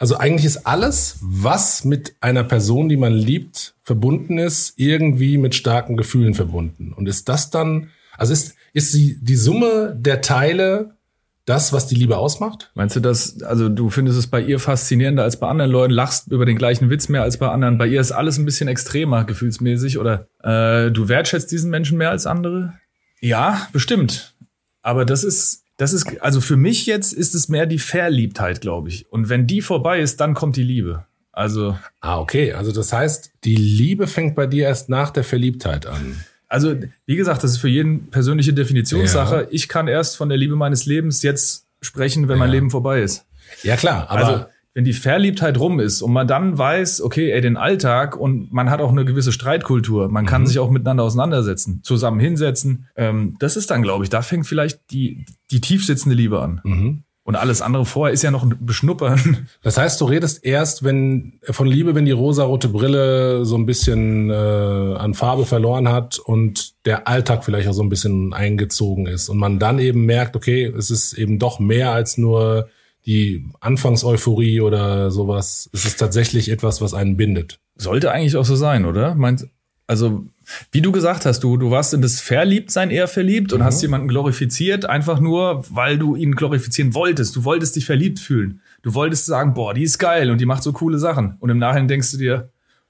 Also 0.04 0.18
eigentlich 0.18 0.44
ist 0.44 0.68
alles, 0.68 1.18
was 1.22 1.86
mit 1.86 2.18
einer 2.20 2.44
Person, 2.44 2.90
die 2.90 2.98
man 2.98 3.14
liebt, 3.14 3.74
verbunden 3.84 4.38
ist, 4.38 4.74
irgendwie 4.76 5.38
mit 5.38 5.56
starken 5.56 5.96
Gefühlen 5.96 6.34
verbunden. 6.34 6.92
Und 6.92 7.08
ist 7.08 7.30
das 7.30 7.52
dann, 7.52 7.88
also 8.18 8.34
ist, 8.34 8.54
ist 8.74 8.94
die, 8.94 9.18
die 9.22 9.38
Summe 9.38 9.96
der 9.98 10.20
Teile 10.20 10.98
das, 11.46 11.72
was 11.72 11.88
die 11.88 11.96
Liebe 11.96 12.18
ausmacht? 12.18 12.70
Meinst 12.76 12.98
du 12.98 13.00
das, 13.00 13.42
also 13.44 13.70
du 13.70 13.90
findest 13.90 14.20
es 14.20 14.28
bei 14.28 14.42
ihr 14.42 14.60
faszinierender 14.60 15.24
als 15.24 15.40
bei 15.40 15.48
anderen 15.48 15.72
Leuten, 15.72 15.94
lachst 15.94 16.28
über 16.28 16.46
den 16.46 16.58
gleichen 16.58 16.90
Witz 16.90 17.08
mehr 17.08 17.22
als 17.22 17.38
bei 17.38 17.48
anderen, 17.48 17.78
bei 17.78 17.88
ihr 17.88 18.02
ist 18.02 18.12
alles 18.12 18.38
ein 18.38 18.44
bisschen 18.44 18.68
extremer, 18.68 19.24
gefühlsmäßig, 19.24 20.00
oder 20.00 20.28
äh, 20.44 20.92
du 20.92 21.08
wertschätzt 21.08 21.50
diesen 21.50 21.70
Menschen 21.70 21.98
mehr 21.98 22.10
als 22.10 22.28
andere? 22.28 22.74
Ja, 23.22 23.70
bestimmt. 23.72 24.36
Aber 24.82 25.06
das 25.06 25.24
ist, 25.24 25.63
das 25.78 25.94
ist, 25.94 26.22
also 26.22 26.40
für 26.42 26.58
mich 26.58 26.86
jetzt 26.86 27.14
ist 27.14 27.34
es 27.36 27.50
mehr 27.50 27.66
die 27.66 27.80
Verliebtheit, 27.80 28.62
glaube 28.62 28.90
ich. 28.90 29.12
Und 29.12 29.30
wenn 29.30 29.48
die 29.48 29.62
vorbei 29.62 30.00
ist, 30.00 30.20
dann 30.20 30.34
kommt 30.34 30.56
die 30.56 30.64
Liebe. 30.64 31.06
Also. 31.32 31.78
Ah, 32.00 32.20
okay. 32.20 32.54
Also 32.54 32.72
das 32.72 32.94
heißt, 32.94 33.32
die 33.44 33.56
Liebe 33.56 34.08
fängt 34.08 34.36
bei 34.36 34.46
dir 34.46 34.66
erst 34.66 34.90
nach 34.90 35.10
der 35.10 35.24
Verliebtheit 35.24 35.86
an. 35.88 36.24
Also, 36.48 36.76
wie 37.08 37.16
gesagt, 37.16 37.44
das 37.44 37.52
ist 37.52 37.58
für 37.58 37.68
jeden 37.68 38.12
persönliche 38.12 38.54
Definitionssache. 38.54 39.36
Ja. 39.36 39.48
Ich 39.50 39.68
kann 39.68 39.88
erst 39.88 40.18
von 40.18 40.30
der 40.30 40.38
Liebe 40.38 40.56
meines 40.56 40.86
Lebens 40.86 41.24
jetzt 41.24 41.66
sprechen, 41.82 42.28
wenn 42.28 42.36
ja. 42.36 42.40
mein 42.42 42.52
Leben 42.52 42.70
vorbei 42.70 43.02
ist. 43.02 43.26
Ja, 43.64 43.76
klar, 43.76 44.08
aber. 44.10 44.28
Also, 44.28 44.46
wenn 44.74 44.86
die 44.86 44.94
Verliebtheit 44.94 45.60
rum 45.60 45.80
ist 45.80 46.02
und 46.02 46.12
man 46.14 46.28
dann 46.28 46.58
weiß, 46.58 47.02
okay, 47.02 47.32
ey, 47.32 47.42
den 47.42 47.58
Alltag 47.58 48.18
und 48.18 48.52
man 48.52 48.70
hat 48.70 48.82
auch 48.82 48.92
eine 48.92 49.06
gewisse 49.06 49.32
Streitkultur, 49.32 50.10
man 50.10 50.26
kann 50.26 50.42
mhm. 50.42 50.48
sich 50.48 50.60
auch 50.60 50.70
miteinander 50.70 51.04
auseinandersetzen, 51.04 51.82
zusammen 51.84 52.20
hinsetzen, 52.20 52.88
ähm, 52.96 53.36
das 53.40 53.56
ist 53.56 53.70
dann, 53.70 53.84
glaube 53.84 54.04
ich, 54.04 54.10
da 54.10 54.22
fängt 54.22 54.48
vielleicht 54.48 54.92
die, 54.92 55.26
die 55.52 55.62
tiefsitzende 55.62 56.16
Liebe 56.16 56.42
an. 56.42 56.62
Mhm. 56.64 57.04
Und 57.26 57.38
alles 57.38 57.62
andere 57.62 57.86
vorher 57.86 58.14
ist 58.14 58.22
ja 58.22 58.32
noch 58.32 58.44
ein 58.44 58.58
Beschnuppern. 58.60 59.48
Das 59.62 59.78
heißt, 59.78 60.02
du 60.02 60.06
redest 60.06 60.44
erst, 60.44 60.84
wenn 60.84 61.40
von 61.42 61.68
Liebe, 61.68 61.96
wenn 61.96 62.04
die 62.04 62.12
rosarote 62.12 62.68
Brille 62.68 63.46
so 63.46 63.56
ein 63.56 63.66
bisschen 63.66 64.30
äh, 64.30 64.34
an 64.34 65.14
Farbe 65.14 65.46
verloren 65.46 65.88
hat 65.88 66.20
und 66.20 66.74
der 66.86 67.08
Alltag 67.08 67.46
vielleicht 67.46 67.70
auch 67.70 67.74
so 67.74 67.82
ein 67.82 67.88
bisschen 67.88 68.34
eingezogen 68.34 69.06
ist 69.06 69.30
und 69.30 69.38
man 69.38 69.58
dann 69.58 69.80
eben 69.80 70.06
merkt, 70.06 70.36
okay, 70.36 70.66
es 70.66 70.92
ist 70.92 71.14
eben 71.14 71.40
doch 71.40 71.60
mehr 71.60 71.94
als 71.94 72.18
nur 72.18 72.68
die 73.06 73.46
Anfangseuphorie 73.60 74.62
oder 74.62 75.12
sowas. 75.12 75.70
Es 75.74 75.86
ist 75.86 76.00
tatsächlich 76.00 76.50
etwas, 76.50 76.82
was 76.82 76.94
einen 76.94 77.18
bindet. 77.18 77.60
Sollte 77.76 78.12
eigentlich 78.12 78.38
auch 78.38 78.46
so 78.46 78.56
sein, 78.56 78.86
oder? 78.86 79.16
Meint, 79.16 79.48
also 79.88 80.26
wie 80.72 80.82
du 80.82 80.92
gesagt 80.92 81.26
hast, 81.26 81.44
du, 81.44 81.58
du 81.58 81.72
warst 81.72 81.94
in 81.94 82.02
das 82.02 82.20
Verliebtsein 82.20 82.92
eher 82.92 83.08
verliebt 83.08 83.54
und 83.54 83.60
mhm. 83.60 83.66
hast 83.66 83.82
jemanden 83.82 84.08
glorifiziert, 84.08 84.86
einfach 84.86 85.20
nur, 85.20 85.64
weil 85.70 85.98
du 85.98 86.16
ihn 86.16 86.36
glorifizieren 86.36 86.94
wolltest. 86.94 87.36
Du 87.36 87.44
wolltest 87.44 87.76
dich 87.76 87.86
verliebt 87.86 88.20
fühlen. 88.20 88.62
Du 88.82 88.94
wolltest 88.94 89.26
sagen, 89.26 89.54
boah, 89.54 89.74
die 89.74 89.84
ist 89.84 89.98
geil 90.00 90.30
und 90.32 90.40
die 90.40 90.46
macht 90.46 90.64
so 90.64 90.74
coole 90.74 91.00
Sachen. 91.00 91.38
Und 91.40 91.50
im 91.50 91.58
Nachhinein 91.58 91.88
denkst 91.88 92.12
du 92.12 92.18
dir, 92.18 92.50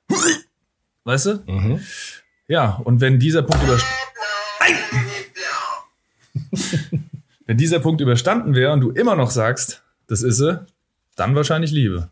weißt 1.03 1.25
du? 1.27 1.43
Mhm. 1.47 1.79
Ja, 2.47 2.81
und 2.83 3.01
wenn 3.01 3.19
dieser 3.19 3.43
Punkt 3.43 3.63
über 3.63 3.77
wenn 7.45 7.57
dieser 7.57 7.79
Punkt 7.79 8.01
überstanden 8.01 8.55
wäre 8.55 8.73
und 8.73 8.81
du 8.81 8.91
immer 8.91 9.15
noch 9.15 9.31
sagst, 9.31 9.82
das 10.07 10.23
ist 10.23 10.37
sie, 10.37 10.65
dann 11.15 11.35
wahrscheinlich 11.35 11.71
Liebe. 11.71 12.09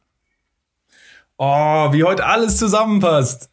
Oh, 1.38 1.92
wie 1.92 2.04
heute 2.04 2.26
alles 2.26 2.58
zusammenpasst. 2.58 3.50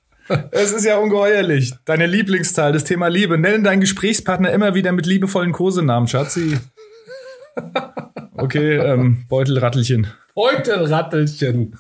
Es 0.51 0.73
ist 0.73 0.85
ja 0.85 0.99
ungeheuerlich. 0.99 1.73
Deine 1.87 2.07
Lieblingszahl, 2.07 2.73
das 2.73 2.85
Thema 2.85 3.09
Liebe. 3.09 3.39
Nenne 3.39 3.63
deinen 3.63 3.81
Gesprächspartner 3.81 4.53
immer 4.53 4.75
wieder 4.75 4.93
mit 4.93 5.07
liebevollen 5.07 5.53
Kosenamen, 5.53 6.07
Schatzi. 6.07 6.59
Okay, 8.35 8.77
ähm, 8.77 9.25
Beutelrattelchen. 9.29 10.07
Beutelrattelchen. 10.35 11.79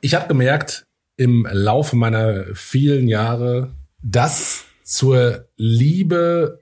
ich 0.00 0.14
habe 0.14 0.28
gemerkt 0.28 0.86
im 1.16 1.48
Laufe 1.50 1.96
meiner 1.96 2.44
vielen 2.54 3.08
Jahre, 3.08 3.72
dass 4.02 4.64
zur 4.84 5.46
Liebe 5.56 6.61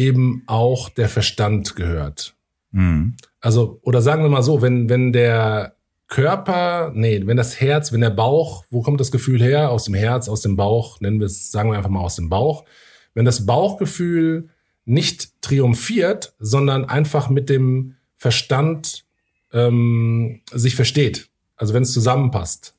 eben 0.00 0.42
auch 0.46 0.88
der 0.88 1.10
Verstand 1.10 1.76
gehört. 1.76 2.34
Mhm. 2.72 3.16
Also, 3.40 3.80
oder 3.82 4.00
sagen 4.00 4.22
wir 4.22 4.30
mal 4.30 4.42
so, 4.42 4.62
wenn, 4.62 4.88
wenn 4.88 5.12
der 5.12 5.76
Körper, 6.08 6.90
nee, 6.94 7.20
wenn 7.26 7.36
das 7.36 7.60
Herz, 7.60 7.92
wenn 7.92 8.00
der 8.00 8.10
Bauch, 8.10 8.64
wo 8.70 8.80
kommt 8.80 8.98
das 8.98 9.10
Gefühl 9.10 9.42
her? 9.42 9.70
Aus 9.70 9.84
dem 9.84 9.94
Herz, 9.94 10.28
aus 10.28 10.40
dem 10.40 10.56
Bauch, 10.56 11.00
nennen 11.00 11.20
wir 11.20 11.26
es, 11.26 11.52
sagen 11.52 11.70
wir 11.70 11.76
einfach 11.76 11.90
mal 11.90 12.00
aus 12.00 12.16
dem 12.16 12.30
Bauch. 12.30 12.64
Wenn 13.12 13.26
das 13.26 13.44
Bauchgefühl 13.44 14.48
nicht 14.86 15.42
triumphiert, 15.42 16.32
sondern 16.38 16.86
einfach 16.86 17.28
mit 17.28 17.50
dem 17.50 17.96
Verstand 18.16 19.04
ähm, 19.52 20.40
sich 20.50 20.74
versteht, 20.76 21.28
also 21.56 21.74
wenn 21.74 21.82
es 21.82 21.92
zusammenpasst, 21.92 22.74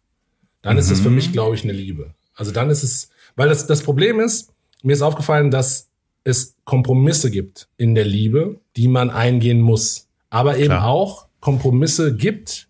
dann 0.64 0.74
mhm. 0.74 0.80
ist 0.80 0.90
es 0.90 1.02
für 1.02 1.12
mich, 1.12 1.32
glaube 1.32 1.56
ich, 1.56 1.64
eine 1.64 1.74
Liebe. 1.74 2.16
Also 2.34 2.52
dann 2.52 2.72
ist 2.72 2.82
es, 2.82 3.10
weil 3.36 3.50
das, 3.50 3.68
das 3.68 3.84
Problem 3.84 4.20
ist, 4.20 4.52
mir 4.82 4.94
ist 4.94 5.04
aufgefallen, 5.04 5.52
dass 5.52 5.91
es 6.24 6.56
Kompromisse 6.66 7.32
gibt 7.32 7.68
in 7.78 7.96
der 7.96 8.06
Liebe, 8.06 8.60
die 8.76 8.88
man 8.88 9.10
eingehen 9.10 9.62
muss. 9.62 10.08
Aber 10.30 10.58
eben 10.58 10.68
Klar. 10.68 10.88
auch 10.88 11.28
Kompromisse 11.40 12.16
gibt, 12.16 12.68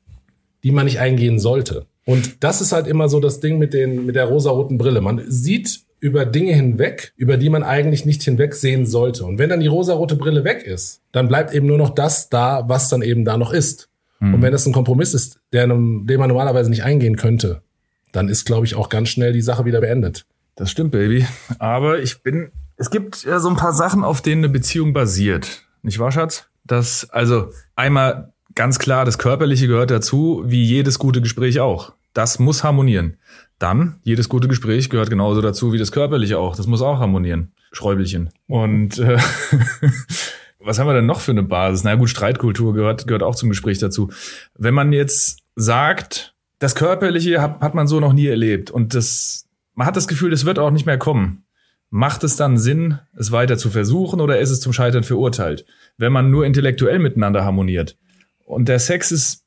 die 0.63 0.71
man 0.71 0.85
nicht 0.85 0.99
eingehen 0.99 1.39
sollte. 1.39 1.85
Und 2.05 2.43
das 2.43 2.61
ist 2.61 2.71
halt 2.71 2.87
immer 2.87 3.09
so 3.09 3.19
das 3.19 3.39
Ding 3.39 3.57
mit 3.59 3.73
den, 3.73 4.05
mit 4.05 4.15
der 4.15 4.25
rosaroten 4.25 4.77
Brille. 4.77 5.01
Man 5.01 5.23
sieht 5.27 5.81
über 5.99 6.25
Dinge 6.25 6.53
hinweg, 6.53 7.13
über 7.15 7.37
die 7.37 7.49
man 7.49 7.61
eigentlich 7.61 8.05
nicht 8.05 8.23
hinwegsehen 8.23 8.87
sollte. 8.87 9.23
Und 9.23 9.37
wenn 9.37 9.49
dann 9.49 9.59
die 9.59 9.67
rosarote 9.67 10.15
Brille 10.15 10.43
weg 10.43 10.63
ist, 10.63 11.01
dann 11.11 11.27
bleibt 11.27 11.53
eben 11.53 11.67
nur 11.67 11.77
noch 11.77 11.91
das 11.91 12.29
da, 12.29 12.67
was 12.67 12.89
dann 12.89 13.03
eben 13.03 13.23
da 13.23 13.37
noch 13.37 13.53
ist. 13.53 13.87
Mhm. 14.19 14.33
Und 14.33 14.41
wenn 14.41 14.51
das 14.51 14.65
ein 14.65 14.73
Kompromiss 14.73 15.13
ist, 15.13 15.39
der, 15.53 15.67
den 15.67 15.77
man 16.17 16.27
normalerweise 16.27 16.71
nicht 16.71 16.83
eingehen 16.83 17.17
könnte, 17.17 17.61
dann 18.11 18.29
ist, 18.29 18.45
glaube 18.45 18.65
ich, 18.65 18.75
auch 18.75 18.89
ganz 18.89 19.09
schnell 19.09 19.31
die 19.31 19.41
Sache 19.41 19.63
wieder 19.65 19.79
beendet. 19.79 20.25
Das 20.55 20.71
stimmt, 20.71 20.91
Baby. 20.91 21.25
Aber 21.59 21.99
ich 21.99 22.23
bin, 22.23 22.51
es 22.81 22.89
gibt 22.89 23.23
ja 23.23 23.39
so 23.39 23.47
ein 23.47 23.55
paar 23.55 23.73
Sachen, 23.73 24.03
auf 24.03 24.21
denen 24.23 24.43
eine 24.43 24.51
Beziehung 24.51 24.91
basiert. 24.91 25.65
Nicht 25.83 25.99
wahr, 25.99 26.11
Schatz? 26.11 26.47
Das, 26.63 27.07
also 27.11 27.51
einmal 27.75 28.33
ganz 28.55 28.79
klar, 28.79 29.05
das 29.05 29.19
Körperliche 29.19 29.67
gehört 29.67 29.91
dazu, 29.91 30.41
wie 30.47 30.63
jedes 30.63 30.97
gute 30.97 31.21
Gespräch 31.21 31.59
auch. 31.59 31.93
Das 32.13 32.39
muss 32.39 32.63
harmonieren. 32.63 33.17
Dann, 33.59 33.99
jedes 34.01 34.29
gute 34.29 34.47
Gespräch 34.47 34.89
gehört 34.89 35.11
genauso 35.11 35.41
dazu 35.41 35.71
wie 35.73 35.77
das 35.77 35.91
Körperliche 35.91 36.39
auch. 36.39 36.55
Das 36.55 36.65
muss 36.65 36.81
auch 36.81 36.97
harmonieren. 36.97 37.51
Schräubelchen. 37.71 38.31
Und 38.47 38.97
äh, 38.97 39.19
was 40.59 40.79
haben 40.79 40.87
wir 40.87 40.95
denn 40.95 41.05
noch 41.05 41.19
für 41.19 41.31
eine 41.31 41.43
Basis? 41.43 41.83
Na 41.83 41.93
gut, 41.93 42.09
Streitkultur 42.09 42.73
gehört, 42.73 43.05
gehört 43.05 43.21
auch 43.21 43.35
zum 43.35 43.49
Gespräch 43.49 43.77
dazu. 43.77 44.09
Wenn 44.57 44.73
man 44.73 44.91
jetzt 44.91 45.37
sagt, 45.55 46.33
das 46.57 46.73
Körperliche 46.73 47.43
hat, 47.43 47.61
hat 47.61 47.75
man 47.75 47.85
so 47.85 47.99
noch 47.99 48.13
nie 48.13 48.25
erlebt 48.25 48.71
und 48.71 48.95
das, 48.95 49.47
man 49.75 49.85
hat 49.85 49.95
das 49.95 50.07
Gefühl, 50.07 50.31
das 50.31 50.45
wird 50.45 50.57
auch 50.57 50.71
nicht 50.71 50.87
mehr 50.87 50.97
kommen. 50.97 51.43
Macht 51.93 52.23
es 52.23 52.37
dann 52.37 52.57
Sinn, 52.57 52.99
es 53.17 53.33
weiter 53.33 53.57
zu 53.57 53.69
versuchen 53.69 54.21
oder 54.21 54.39
ist 54.39 54.49
es 54.49 54.61
zum 54.61 54.71
Scheitern 54.71 55.03
verurteilt? 55.03 55.65
Wenn 55.97 56.13
man 56.13 56.31
nur 56.31 56.45
intellektuell 56.45 56.99
miteinander 56.99 57.43
harmoniert 57.43 57.97
und 58.45 58.69
der 58.69 58.79
Sex 58.79 59.11
ist 59.11 59.43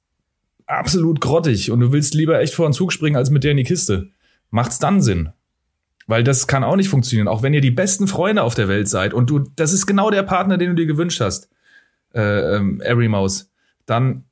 absolut 0.67 1.23
grottig 1.23 1.71
und 1.71 1.81
du 1.81 1.91
willst 1.91 2.13
lieber 2.13 2.39
echt 2.41 2.55
vor 2.55 2.69
den 2.69 2.75
Zug 2.75 2.93
springen, 2.93 3.17
als 3.17 3.31
mit 3.31 3.45
der 3.45 3.53
in 3.53 3.57
die 3.57 3.65
Kiste, 3.65 4.11
macht's 4.51 4.79
dann 4.79 5.01
Sinn. 5.01 5.31
Weil 6.07 6.23
das 6.23 6.47
kann 6.47 6.65
auch 6.65 6.77
nicht 6.77 6.91
funktionieren, 6.91 7.29
auch 7.29 7.43
wenn 7.43 7.55
ihr 7.55 7.63
die 7.63 7.71
besten 7.71 8.07
Freunde 8.09 8.43
auf 8.43 8.55
der 8.55 8.69
Welt 8.69 8.89
seid 8.89 9.15
und 9.15 9.31
du, 9.31 9.39
das 9.57 9.73
ist 9.73 9.87
genau 9.87 10.11
der 10.11 10.23
Partner, 10.23 10.59
den 10.59 10.69
du 10.69 10.75
dir 10.75 10.87
gewünscht 10.87 11.23
hast, 11.23 11.49
äh, 12.15 12.57
ähm, 12.57 12.83
Airy 12.85 13.09
Maus, 13.09 13.51
dann 13.87 14.25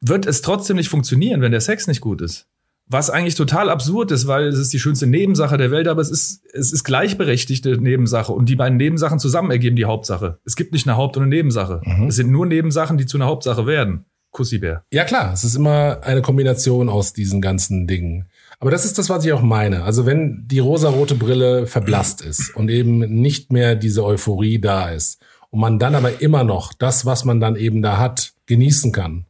wird 0.00 0.26
es 0.26 0.42
trotzdem 0.42 0.78
nicht 0.78 0.88
funktionieren, 0.88 1.42
wenn 1.42 1.52
der 1.52 1.60
Sex 1.60 1.86
nicht 1.86 2.00
gut 2.00 2.22
ist. 2.22 2.48
Was 2.92 3.08
eigentlich 3.08 3.36
total 3.36 3.70
absurd 3.70 4.10
ist, 4.10 4.26
weil 4.26 4.48
es 4.48 4.58
ist 4.58 4.70
die 4.74 4.78
schönste 4.78 5.06
Nebensache 5.06 5.56
der 5.56 5.70
Welt, 5.70 5.88
aber 5.88 6.02
es 6.02 6.10
ist, 6.10 6.44
es 6.52 6.72
ist 6.72 6.84
gleichberechtigte 6.84 7.78
Nebensache 7.80 8.32
und 8.32 8.50
die 8.50 8.56
beiden 8.56 8.76
Nebensachen 8.76 9.18
zusammen 9.18 9.50
ergeben 9.50 9.76
die 9.76 9.86
Hauptsache. 9.86 10.40
Es 10.44 10.56
gibt 10.56 10.74
nicht 10.74 10.86
eine 10.86 10.98
Haupt- 10.98 11.16
und 11.16 11.22
eine 11.22 11.34
Nebensache. 11.34 11.80
Mhm. 11.84 12.08
Es 12.08 12.16
sind 12.16 12.30
nur 12.30 12.44
Nebensachen, 12.44 12.98
die 12.98 13.06
zu 13.06 13.16
einer 13.16 13.24
Hauptsache 13.24 13.66
werden. 13.66 14.04
Kussibär. 14.30 14.84
Ja 14.92 15.04
klar, 15.04 15.32
es 15.32 15.42
ist 15.42 15.54
immer 15.54 16.00
eine 16.02 16.20
Kombination 16.20 16.90
aus 16.90 17.14
diesen 17.14 17.40
ganzen 17.40 17.86
Dingen. 17.86 18.28
Aber 18.60 18.70
das 18.70 18.84
ist 18.84 18.98
das, 18.98 19.08
was 19.08 19.24
ich 19.24 19.32
auch 19.32 19.42
meine. 19.42 19.84
Also 19.84 20.04
wenn 20.04 20.44
die 20.46 20.58
rosarote 20.58 21.14
Brille 21.14 21.66
verblasst 21.66 22.20
ist 22.26 22.54
und 22.54 22.68
eben 22.68 22.98
nicht 22.98 23.52
mehr 23.52 23.74
diese 23.74 24.04
Euphorie 24.04 24.60
da 24.60 24.90
ist 24.90 25.18
und 25.48 25.60
man 25.60 25.78
dann 25.78 25.94
aber 25.94 26.20
immer 26.20 26.44
noch 26.44 26.74
das, 26.74 27.06
was 27.06 27.24
man 27.24 27.40
dann 27.40 27.56
eben 27.56 27.80
da 27.80 27.96
hat, 27.96 28.34
genießen 28.44 28.92
kann 28.92 29.24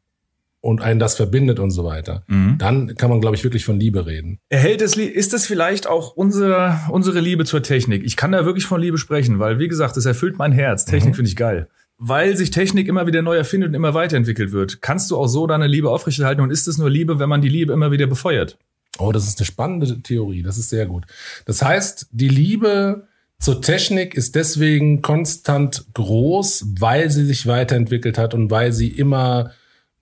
und 0.62 0.81
einen 0.81 0.99
das 0.99 1.16
verbindet 1.16 1.59
und 1.59 1.73
so 1.73 1.85
weiter, 1.85 2.23
mhm. 2.28 2.57
dann 2.57 2.95
kann 2.95 3.11
man, 3.11 3.21
glaube 3.21 3.37
ich, 3.37 3.45
wirklich 3.45 3.64
von 3.66 3.78
Liebe 3.78 4.07
reden. 4.07 4.38
Erhält 4.49 4.81
es, 4.81 4.97
ist 4.97 5.35
das 5.35 5.45
vielleicht 5.45 5.87
auch 5.87 6.16
unsere, 6.16 6.78
unsere 6.88 7.21
Liebe 7.21 7.45
zur 7.45 7.62
Technik? 7.62 8.02
Ich 8.04 8.16
kann 8.16 8.33
da 8.33 8.47
wirklich 8.47 8.64
von 8.64 8.81
Liebe 8.81 8.97
sprechen, 8.97 9.38
weil, 9.38 9.59
wie 9.59 9.69
gesagt, 9.69 9.97
es 9.99 10.07
erfüllt 10.07 10.38
mein 10.38 10.52
Herz. 10.52 10.87
Technik 10.87 11.12
mhm. 11.12 11.16
finde 11.16 11.28
ich 11.28 11.37
geil 11.37 11.69
weil 12.04 12.37
sich 12.37 12.50
Technik 12.50 12.88
immer 12.88 13.07
wieder 13.07 13.23
neu 13.23 13.37
erfindet 13.37 13.69
und 13.69 13.75
immer 13.75 13.95
weiterentwickelt 13.95 14.50
wird, 14.50 14.83
kannst 14.83 15.12
du 15.12 15.16
auch 15.16 15.28
so 15.28 15.47
deine 15.47 15.69
Liebe 15.69 15.88
aufrechterhalten 15.88 16.40
und 16.40 16.50
ist 16.50 16.66
es 16.66 16.76
nur 16.76 16.90
Liebe, 16.90 17.21
wenn 17.21 17.28
man 17.28 17.42
die 17.42 17.49
Liebe 17.49 17.73
immer 17.73 17.92
wieder 17.92 18.09
befeuert? 18.09 18.59
Oh, 18.99 19.12
das 19.12 19.28
ist 19.28 19.38
eine 19.38 19.47
spannende 19.47 20.02
Theorie. 20.02 20.42
Das 20.42 20.59
ist 20.59 20.69
sehr 20.69 20.87
gut. 20.87 21.04
Das 21.47 21.62
heißt, 21.62 22.09
die 22.11 22.28
Liebe 22.28 23.07
zur 23.38 23.62
Technik 23.62 24.14
ist 24.14 24.35
deswegen 24.35 25.00
konstant 25.00 25.87
groß, 25.95 26.66
weil 26.81 27.09
sie 27.11 27.25
sich 27.25 27.47
weiterentwickelt 27.47 28.19
hat 28.19 28.35
und 28.35 28.50
weil 28.50 28.73
sie 28.73 28.88
immer 28.88 29.52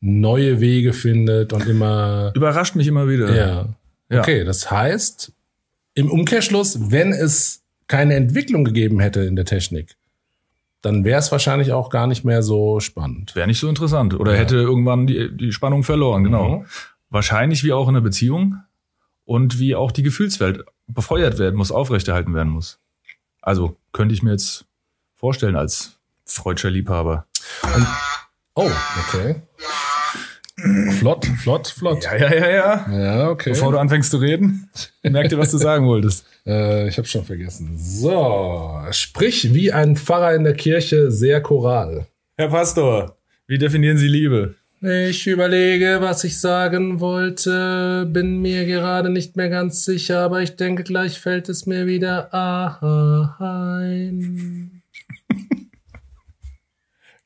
neue 0.00 0.60
Wege 0.60 0.92
findet 0.92 1.52
und 1.52 1.66
immer. 1.66 2.32
Überrascht 2.34 2.74
mich 2.74 2.86
immer 2.86 3.08
wieder. 3.08 3.34
Ja. 3.34 3.68
ja. 4.08 4.20
Okay, 4.20 4.44
das 4.44 4.70
heißt, 4.70 5.32
im 5.94 6.10
Umkehrschluss, 6.10 6.90
wenn 6.90 7.12
es 7.12 7.62
keine 7.86 8.14
Entwicklung 8.14 8.64
gegeben 8.64 9.00
hätte 9.00 9.20
in 9.20 9.36
der 9.36 9.44
Technik, 9.44 9.96
dann 10.82 11.04
wäre 11.04 11.18
es 11.18 11.30
wahrscheinlich 11.30 11.72
auch 11.72 11.90
gar 11.90 12.06
nicht 12.06 12.24
mehr 12.24 12.42
so 12.42 12.80
spannend. 12.80 13.34
Wäre 13.36 13.46
nicht 13.46 13.60
so 13.60 13.68
interessant. 13.68 14.14
Oder 14.14 14.36
hätte 14.36 14.56
irgendwann 14.56 15.06
die, 15.06 15.36
die 15.36 15.52
Spannung 15.52 15.82
verloren, 15.82 16.24
genau. 16.24 16.60
Mhm. 16.60 16.66
Wahrscheinlich 17.10 17.64
wie 17.64 17.72
auch 17.72 17.88
in 17.88 17.96
einer 17.96 18.00
Beziehung 18.00 18.56
und 19.24 19.58
wie 19.58 19.74
auch 19.74 19.92
die 19.92 20.02
Gefühlswelt 20.02 20.64
befeuert 20.86 21.38
werden 21.38 21.56
muss, 21.56 21.70
aufrechterhalten 21.70 22.34
werden 22.34 22.52
muss. 22.52 22.78
Also 23.42 23.76
könnte 23.92 24.14
ich 24.14 24.22
mir 24.22 24.32
jetzt 24.32 24.64
vorstellen 25.16 25.56
als 25.56 25.98
freudscher 26.24 26.70
Liebhaber. 26.70 27.26
Oh, 28.54 28.70
okay. 29.08 29.36
Flott, 30.98 31.26
flott, 31.26 31.68
flott. 31.68 32.04
Ja, 32.04 32.16
ja, 32.16 32.34
ja, 32.34 32.50
ja. 32.50 32.86
Ja, 32.90 33.30
okay. 33.30 33.50
Bevor 33.50 33.72
du 33.72 33.78
anfängst 33.78 34.10
zu 34.10 34.18
reden, 34.18 34.68
merk 35.02 35.28
dir, 35.28 35.38
was 35.38 35.50
du 35.50 35.58
sagen 35.58 35.86
wolltest. 35.86 36.24
Äh, 36.46 36.88
ich 36.88 36.98
habe 36.98 37.08
schon 37.08 37.24
vergessen. 37.24 37.76
So, 37.76 38.78
sprich 38.90 39.54
wie 39.54 39.72
ein 39.72 39.96
Pfarrer 39.96 40.34
in 40.34 40.44
der 40.44 40.54
Kirche, 40.54 41.10
sehr 41.10 41.40
choral. 41.40 42.06
Herr 42.36 42.48
Pastor, 42.48 43.16
wie 43.46 43.58
definieren 43.58 43.98
Sie 43.98 44.08
Liebe? 44.08 44.54
Ich 44.82 45.26
überlege, 45.26 45.98
was 46.00 46.24
ich 46.24 46.38
sagen 46.40 47.00
wollte, 47.00 48.08
bin 48.10 48.40
mir 48.40 48.64
gerade 48.64 49.10
nicht 49.10 49.36
mehr 49.36 49.50
ganz 49.50 49.84
sicher, 49.84 50.20
aber 50.20 50.40
ich 50.40 50.56
denke, 50.56 50.84
gleich 50.84 51.20
fällt 51.20 51.50
es 51.50 51.66
mir 51.66 51.86
wieder 51.86 52.32
ein. 53.38 54.79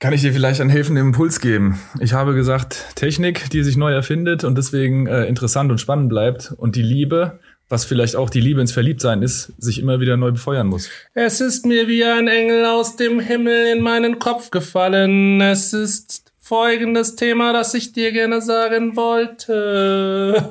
Kann 0.04 0.12
ich 0.12 0.20
dir 0.20 0.34
vielleicht 0.34 0.60
einen 0.60 0.68
helfenden 0.68 1.06
Impuls 1.06 1.40
geben? 1.40 1.80
Ich 1.98 2.12
habe 2.12 2.34
gesagt, 2.34 2.94
Technik, 2.94 3.48
die 3.48 3.62
sich 3.62 3.78
neu 3.78 3.90
erfindet 3.90 4.44
und 4.44 4.58
deswegen 4.58 5.06
äh, 5.06 5.24
interessant 5.24 5.70
und 5.70 5.78
spannend 5.78 6.10
bleibt 6.10 6.52
und 6.58 6.76
die 6.76 6.82
Liebe, 6.82 7.38
was 7.70 7.86
vielleicht 7.86 8.14
auch 8.14 8.28
die 8.28 8.42
Liebe 8.42 8.60
ins 8.60 8.70
Verliebtsein 8.70 9.22
ist, 9.22 9.54
sich 9.56 9.80
immer 9.80 10.00
wieder 10.00 10.18
neu 10.18 10.32
befeuern 10.32 10.66
muss. 10.66 10.90
Es 11.14 11.40
ist 11.40 11.64
mir 11.64 11.88
wie 11.88 12.04
ein 12.04 12.28
Engel 12.28 12.66
aus 12.66 12.96
dem 12.96 13.18
Himmel 13.18 13.74
in 13.74 13.82
meinen 13.82 14.18
Kopf 14.18 14.50
gefallen. 14.50 15.40
Es 15.40 15.72
ist 15.72 16.30
folgendes 16.38 17.16
Thema, 17.16 17.54
das 17.54 17.72
ich 17.72 17.94
dir 17.94 18.12
gerne 18.12 18.42
sagen 18.42 18.96
wollte. 18.96 20.50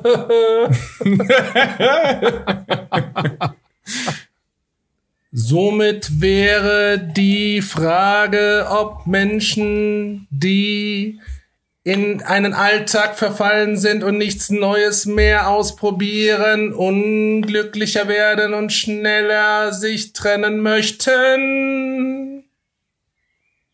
Somit 5.36 6.20
wäre 6.20 6.96
die 6.96 7.60
Frage, 7.60 8.68
ob 8.70 9.04
Menschen, 9.04 10.28
die 10.30 11.18
in 11.82 12.22
einen 12.22 12.54
Alltag 12.54 13.18
verfallen 13.18 13.76
sind 13.76 14.04
und 14.04 14.16
nichts 14.16 14.50
Neues 14.50 15.06
mehr 15.06 15.48
ausprobieren, 15.48 16.72
unglücklicher 16.72 18.06
werden 18.06 18.54
und 18.54 18.72
schneller 18.72 19.72
sich 19.72 20.12
trennen 20.12 20.60
möchten. 20.60 22.44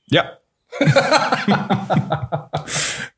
Ja. 0.06 0.38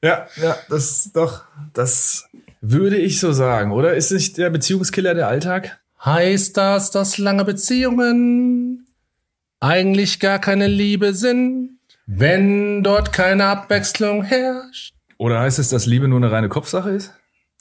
ja, 0.03 0.27
ja, 0.35 0.57
das 0.69 0.91
ist 0.91 1.15
doch, 1.15 1.45
das 1.75 2.29
würde 2.61 2.97
ich 2.97 3.21
so 3.21 3.31
sagen, 3.31 3.71
oder? 3.71 3.95
Ist 3.95 4.11
nicht 4.11 4.37
der 4.37 4.51
Beziehungskiller 4.51 5.15
der 5.15 5.29
Alltag? 5.29 5.79
Heißt 6.05 6.57
das, 6.57 6.91
dass 6.91 7.19
lange 7.19 7.45
Beziehungen 7.45 8.87
eigentlich 9.61 10.19
gar 10.19 10.41
keine 10.41 10.67
Liebe 10.67 11.15
sind, 11.15 11.79
wenn 12.07 12.83
dort 12.83 13.13
keine 13.13 13.45
Abwechslung 13.45 14.25
herrscht? 14.25 14.95
Oder 15.19 15.39
heißt 15.39 15.61
es, 15.61 15.69
dass 15.69 15.87
Liebe 15.87 16.09
nur 16.09 16.19
eine 16.19 16.33
reine 16.33 16.49
Kopfsache 16.49 16.91
ist? 16.91 17.15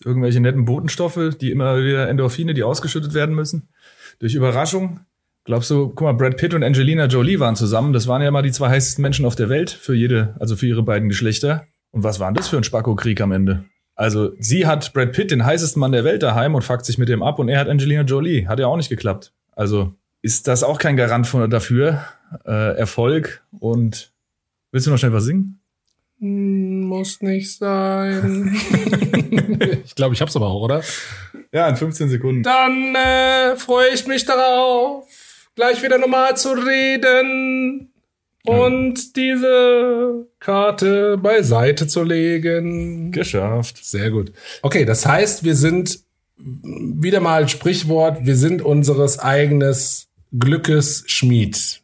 Irgendwelche 0.04 0.40
netten 0.40 0.66
Botenstoffe, 0.66 1.36
die 1.40 1.52
immer 1.52 1.78
wieder 1.84 2.10
Endorphine, 2.10 2.56
die 2.56 2.64
ausgeschüttet 2.64 3.14
werden 3.14 3.36
müssen? 3.36 3.70
Durch 4.18 4.34
Überraschung? 4.34 5.02
Glaubst 5.44 5.70
du, 5.70 5.90
guck 5.90 6.02
mal, 6.02 6.14
Brad 6.14 6.38
Pitt 6.38 6.56
und 6.56 6.64
Angelina 6.64 7.06
Jolie 7.06 7.40
waren 7.40 7.56
zusammen. 7.56 7.94
Das 7.94 8.08
waren 8.08 8.24
ja 8.24 8.32
mal 8.32 8.42
die 8.42 8.52
zwei 8.52 8.70
heißesten 8.70 9.04
Menschen 9.04 9.26
auf 9.26 9.36
der 9.36 9.50
Welt 9.50 9.70
für 9.70 9.94
jede, 9.94 10.36
also 10.40 10.56
für 10.56 10.66
ihre 10.66 10.82
beiden 10.82 11.10
Geschlechter. 11.10 11.68
Und 11.92 12.04
was 12.04 12.20
war 12.20 12.30
denn 12.30 12.36
das 12.36 12.48
für 12.48 12.58
ein 12.58 12.64
Spacko-Krieg 12.64 13.22
am 13.22 13.32
Ende? 13.32 13.66
Also 14.02 14.32
sie 14.40 14.66
hat 14.66 14.94
Brad 14.94 15.12
Pitt, 15.12 15.30
den 15.30 15.46
heißesten 15.46 15.80
Mann 15.80 15.92
der 15.92 16.04
Welt, 16.04 16.24
daheim 16.24 16.56
und 16.56 16.64
fuckt 16.64 16.88
sich 16.88 16.98
mit 16.98 17.08
dem 17.08 17.22
ab 17.22 17.38
und 17.38 17.50
er 17.50 17.60
hat 17.60 17.70
Angelina 17.70 18.02
Jolie. 18.02 18.48
Hat 18.48 18.58
ja 18.58 18.66
auch 18.66 18.76
nicht 18.76 18.90
geklappt. 18.90 19.32
Also 19.52 19.94
ist 20.24 20.48
das 20.48 20.64
auch 20.64 20.80
kein 20.80 20.98
Garant 20.98 21.28
von, 21.28 21.48
dafür. 21.52 22.04
Äh, 22.44 22.78
Erfolg 22.80 23.44
und 23.60 24.12
willst 24.72 24.88
du 24.88 24.92
noch 24.92 24.98
schnell 24.98 25.14
was 25.14 25.26
singen? 25.26 25.62
Hm, 26.18 26.82
Muss 26.86 27.22
nicht 27.22 27.56
sein. 27.56 28.60
ich 29.86 29.94
glaube, 29.94 30.16
ich 30.16 30.22
hab's 30.22 30.36
aber 30.36 30.48
auch, 30.48 30.64
oder? 30.64 30.82
Ja, 31.52 31.68
in 31.68 31.76
15 31.76 32.10
Sekunden. 32.10 32.42
Dann 32.42 32.96
äh, 32.96 33.56
freue 33.56 33.90
ich 33.94 34.08
mich 34.08 34.26
darauf, 34.26 35.08
gleich 35.54 35.84
wieder 35.84 36.00
normal 36.00 36.36
zu 36.38 36.54
reden 36.54 37.91
und 38.46 39.16
diese 39.16 40.28
Karte 40.40 41.18
beiseite 41.18 41.88
zu 41.88 42.04
legen. 42.04 43.12
Geschafft. 43.12 43.84
Sehr 43.84 44.12
gut. 44.12 44.32
Okay, 44.62 44.86
das 44.86 45.06
heißt, 45.06 45.44
wir 45.44 45.56
sind 45.56 46.00
wieder 46.38 47.20
mal 47.20 47.48
Sprichwort, 47.48 48.26
wir 48.26 48.36
sind 48.36 48.62
unseres 48.62 49.20
eigenes 49.20 50.08
Glückes 50.38 51.04
Schmied. 51.08 51.82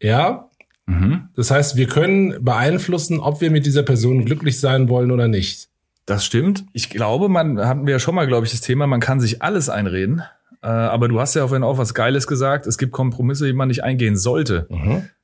Ja? 0.00 0.50
Mhm. 0.86 1.28
Das 1.34 1.50
heißt, 1.50 1.76
wir 1.76 1.86
können 1.86 2.44
beeinflussen, 2.44 3.18
ob 3.18 3.40
wir 3.40 3.50
mit 3.50 3.66
dieser 3.66 3.82
Person 3.82 4.24
glücklich 4.24 4.60
sein 4.60 4.88
wollen 4.88 5.10
oder 5.10 5.28
nicht. 5.28 5.68
Das 6.04 6.24
stimmt. 6.24 6.64
Ich 6.72 6.90
glaube, 6.90 7.28
man 7.28 7.58
hatten 7.58 7.86
wir 7.86 7.94
ja 7.94 7.98
schon 7.98 8.14
mal, 8.14 8.26
glaube 8.26 8.46
ich, 8.46 8.52
das 8.52 8.60
Thema, 8.60 8.86
man 8.86 9.00
kann 9.00 9.18
sich 9.18 9.42
alles 9.42 9.68
einreden. 9.68 10.22
Äh, 10.62 10.68
aber 10.68 11.08
du 11.08 11.20
hast 11.20 11.34
ja 11.34 11.46
vorhin 11.48 11.64
auch 11.64 11.78
was 11.78 11.94
Geiles 11.94 12.26
gesagt. 12.26 12.66
Es 12.66 12.78
gibt 12.78 12.92
Kompromisse, 12.92 13.46
die 13.46 13.52
man 13.52 13.68
nicht 13.68 13.82
eingehen 13.82 14.16
sollte. 14.16 14.66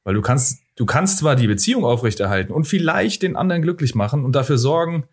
Weil 0.04 0.14
du 0.14 0.20
kannst, 0.20 0.62
du 0.76 0.86
kannst 0.86 1.18
zwar 1.18 1.36
die 1.36 1.46
Beziehung 1.46 1.84
aufrechterhalten 1.84 2.52
und 2.52 2.64
vielleicht 2.64 3.22
den 3.22 3.36
anderen 3.36 3.62
glücklich 3.62 3.94
machen 3.94 4.24
und 4.24 4.32
dafür 4.32 4.58
sorgen, 4.58 5.04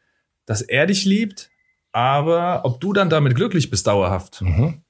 dass 0.45 0.62
er 0.62 0.88
dich 0.88 1.06
liebt, 1.06 1.49
aber 1.91 2.62
ob 2.65 2.82
du 2.82 2.93
dann 2.93 3.10
damit 3.10 3.36
glücklich 3.36 3.69
bist 3.69 3.88
dauerhaft, 3.88 4.41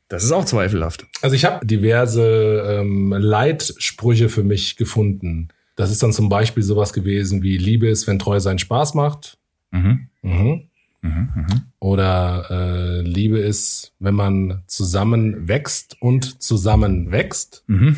das 0.09 0.23
ist 0.23 0.31
auch 0.31 0.45
zweifelhaft. 0.45 1.05
Also 1.21 1.35
ich 1.35 1.45
habe 1.45 1.65
diverse 1.65 2.79
ähm, 2.79 3.13
Leitsprüche 3.13 4.29
für 4.29 4.43
mich 4.43 4.75
gefunden. 4.75 5.49
Das 5.75 5.91
ist 5.91 6.01
dann 6.03 6.11
zum 6.11 6.27
Beispiel 6.29 6.63
sowas 6.63 6.93
gewesen 6.93 7.43
wie 7.43 7.57
Liebe 7.57 7.87
ist, 7.87 8.07
wenn 8.07 8.19
Treue 8.19 8.41
seinen 8.41 8.59
Spaß 8.59 8.95
macht. 8.95 9.37
Mhm. 9.71 10.09
Mhm. 10.21 10.69
Mhm, 11.01 11.29
mhm. 11.35 11.61
Oder 11.79 12.45
äh, 12.49 13.01
Liebe 13.01 13.39
ist, 13.39 13.93
wenn 13.99 14.15
man 14.15 14.63
zusammen 14.67 15.47
wächst 15.47 15.95
und 16.01 16.41
zusammen 16.41 17.11
wächst. 17.11 17.63
Mhm. 17.67 17.95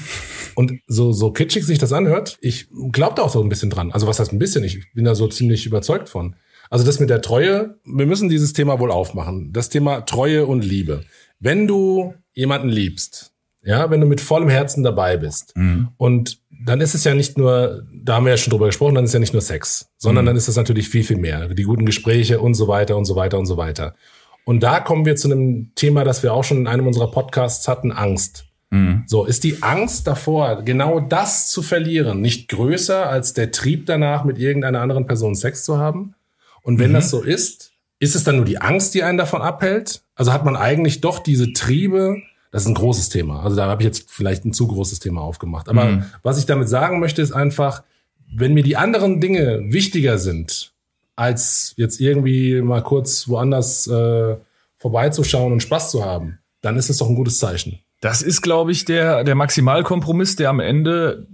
Und 0.56 0.74
so, 0.88 1.12
so 1.12 1.32
kitschig 1.32 1.66
sich 1.66 1.80
das 1.80 1.94
anhört, 1.94 2.38
ich 2.42 2.68
glaube 2.92 3.16
da 3.16 3.24
auch 3.24 3.32
so 3.32 3.42
ein 3.42 3.50
bisschen 3.50 3.70
dran. 3.72 3.92
Also 3.92 4.06
was 4.08 4.20
heißt 4.20 4.32
ein 4.34 4.40
bisschen? 4.40 4.64
Ich 4.64 4.94
bin 4.94 5.06
da 5.06 5.16
so 5.16 5.28
ziemlich 5.28 5.66
überzeugt 5.66 6.10
von. 6.10 6.36
Also 6.70 6.86
das 6.86 7.00
mit 7.00 7.10
der 7.10 7.22
Treue, 7.22 7.80
wir 7.86 8.06
müssen 8.06 8.30
dieses 8.30 8.54
Thema 8.54 8.80
wohl 8.80 8.92
aufmachen. 8.92 9.52
Das 9.52 9.70
Thema 9.70 10.02
Treue 10.02 10.46
und 10.46 10.64
Liebe. 10.64 11.04
Wenn 11.40 11.68
du 11.68 12.14
jemanden 12.34 12.70
liebst, 12.70 13.34
ja, 13.64 13.90
wenn 13.90 14.00
du 14.02 14.08
mit 14.08 14.22
vollem 14.22 14.50
Herzen 14.50 14.84
dabei 14.84 15.18
bist 15.18 15.56
Mhm. 15.56 15.90
und 15.98 16.41
dann 16.66 16.82
ist 16.82 16.94
es 16.94 17.04
ja 17.04 17.14
nicht 17.14 17.38
nur, 17.38 17.84
da 17.94 18.16
haben 18.16 18.26
wir 18.26 18.32
ja 18.32 18.38
schon 18.38 18.52
drüber 18.52 18.68
gesprochen, 18.68 18.96
dann 18.96 19.06
ist 19.06 19.14
ja 19.14 19.20
nicht 19.20 19.34
nur 19.34 19.42
Sex, 19.42 19.90
sondern 19.98 20.26
Mhm. 20.26 20.28
dann 20.28 20.36
ist 20.36 20.48
es 20.48 20.56
natürlich 20.56 20.90
viel, 20.90 21.04
viel 21.04 21.18
mehr. 21.18 21.48
Die 21.50 21.64
guten 21.64 21.86
Gespräche 21.86 22.40
und 22.40 22.54
so 22.54 22.68
weiter 22.68 22.98
und 22.98 23.06
so 23.06 23.16
weiter 23.16 23.40
und 23.40 23.46
so 23.46 23.58
weiter. 23.58 23.96
Und 24.44 24.64
da 24.64 24.80
kommen 24.80 25.06
wir 25.06 25.16
zu 25.16 25.32
einem 25.32 25.72
Thema, 25.76 26.04
das 26.04 26.24
wir 26.24 26.34
auch 26.34 26.44
schon 26.44 26.58
in 26.58 26.68
einem 26.68 26.88
unserer 26.88 27.12
Podcasts 27.12 27.68
hatten, 27.68 27.92
Angst. 27.92 28.46
Mhm. 28.70 29.04
So, 29.06 29.26
ist 29.26 29.44
die 29.44 29.62
Angst 29.62 30.08
davor, 30.08 30.64
genau 30.64 31.00
das 31.00 31.50
zu 31.50 31.62
verlieren, 31.62 32.22
nicht 32.22 32.48
größer 32.50 33.08
als 33.08 33.34
der 33.34 33.52
Trieb 33.52 33.86
danach, 33.86 34.24
mit 34.24 34.38
irgendeiner 34.38 34.82
anderen 34.82 35.06
Person 35.06 35.36
Sex 35.36 35.64
zu 35.64 35.78
haben? 35.78 36.16
Und 36.64 36.80
wenn 36.80 36.94
das 36.94 37.10
so 37.10 37.22
ist, 37.22 37.72
ist 38.00 38.16
es 38.16 38.24
dann 38.24 38.38
nur 38.38 38.46
die 38.46 38.60
Angst, 38.60 38.94
die 38.94 39.04
einen 39.04 39.18
davon 39.18 39.42
abhält? 39.42 40.02
Also 40.16 40.32
hat 40.34 40.46
man 40.46 40.56
eigentlich 40.56 41.02
doch 41.02 41.20
diese 41.20 41.54
Triebe, 41.54 42.18
das 42.52 42.64
ist 42.64 42.68
ein 42.68 42.76
großes 42.76 43.10
Thema. 43.10 43.44
Also 43.44 43.56
da 43.56 43.68
habe 43.68 43.82
ich 43.82 43.86
jetzt 43.86 44.12
vielleicht 44.12 44.46
ein 44.46 44.54
zu 44.54 44.68
großes 44.68 45.00
Thema 45.00 45.22
aufgemacht. 45.22 45.70
Aber 45.70 45.86
Mhm. 45.86 46.06
was 46.22 46.38
ich 46.38 46.46
damit 46.46 46.70
sagen 46.70 47.00
möchte, 47.00 47.22
ist 47.22 47.32
einfach, 47.32 47.84
wenn 48.34 48.54
mir 48.54 48.64
die 48.64 48.78
anderen 48.78 49.20
Dinge 49.22 49.62
wichtiger 49.72 50.18
sind, 50.18 50.74
als 51.16 51.74
jetzt 51.78 52.00
irgendwie 52.00 52.62
mal 52.62 52.82
kurz 52.82 53.28
woanders 53.28 53.88
äh, 53.88 54.36
vorbeizuschauen 54.80 55.52
und 55.54 55.62
Spaß 55.62 55.92
zu 55.92 56.04
haben, 56.04 56.40
dann 56.62 56.78
ist 56.78 56.90
es 56.90 56.98
doch 56.98 57.08
ein 57.10 57.16
gutes 57.16 57.38
Zeichen. 57.38 57.80
Das 58.02 58.22
ist, 58.22 58.42
glaube 58.42 58.72
ich, 58.72 58.86
der, 58.86 59.24
der 59.24 59.36
Maximalkompromiss, 59.36 60.36
der 60.36 60.50
am 60.50 60.60
Ende 60.60 61.28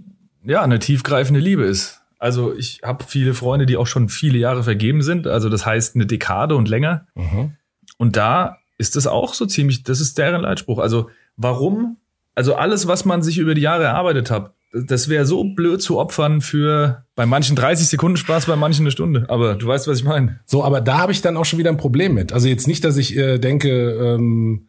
ja 0.44 0.62
eine 0.62 0.78
tiefgreifende 0.78 1.40
Liebe 1.40 1.64
ist. 1.64 2.00
Also 2.18 2.54
ich 2.54 2.80
habe 2.84 3.04
viele 3.06 3.32
Freunde, 3.32 3.64
die 3.64 3.76
auch 3.76 3.86
schon 3.86 4.08
viele 4.08 4.38
Jahre 4.38 4.64
vergeben 4.64 5.02
sind, 5.02 5.26
also 5.26 5.48
das 5.48 5.64
heißt 5.64 5.94
eine 5.94 6.04
Dekade 6.06 6.56
und 6.56 6.68
länger. 6.68 7.06
Und 7.96 8.16
da 8.16 8.57
ist 8.78 8.96
es 8.96 9.06
auch 9.06 9.34
so 9.34 9.44
ziemlich, 9.46 9.82
das 9.82 10.00
ist 10.00 10.16
deren 10.18 10.40
Leitspruch. 10.42 10.78
Also 10.78 11.10
warum? 11.36 11.96
Also 12.34 12.54
alles, 12.54 12.86
was 12.86 13.04
man 13.04 13.22
sich 13.22 13.38
über 13.38 13.54
die 13.54 13.60
Jahre 13.60 13.84
erarbeitet 13.84 14.30
hat, 14.30 14.52
das 14.72 15.08
wäre 15.08 15.24
so 15.26 15.44
blöd 15.44 15.80
zu 15.82 15.98
opfern 15.98 16.40
für 16.40 17.04
bei 17.16 17.24
manchen 17.26 17.56
30 17.56 17.88
Sekunden 17.88 18.16
Spaß, 18.18 18.46
bei 18.46 18.54
manchen 18.56 18.82
eine 18.82 18.90
Stunde. 18.90 19.24
Aber 19.28 19.54
du 19.54 19.66
weißt, 19.66 19.88
was 19.88 19.98
ich 19.98 20.04
meine. 20.04 20.40
So, 20.46 20.62
aber 20.62 20.80
da 20.80 20.98
habe 20.98 21.10
ich 21.12 21.22
dann 21.22 21.36
auch 21.36 21.44
schon 21.46 21.58
wieder 21.58 21.70
ein 21.70 21.78
Problem 21.78 22.14
mit. 22.14 22.32
Also 22.32 22.48
jetzt 22.48 22.68
nicht, 22.68 22.84
dass 22.84 22.96
ich 22.98 23.16
äh, 23.16 23.38
denke, 23.38 23.68
ähm, 23.70 24.68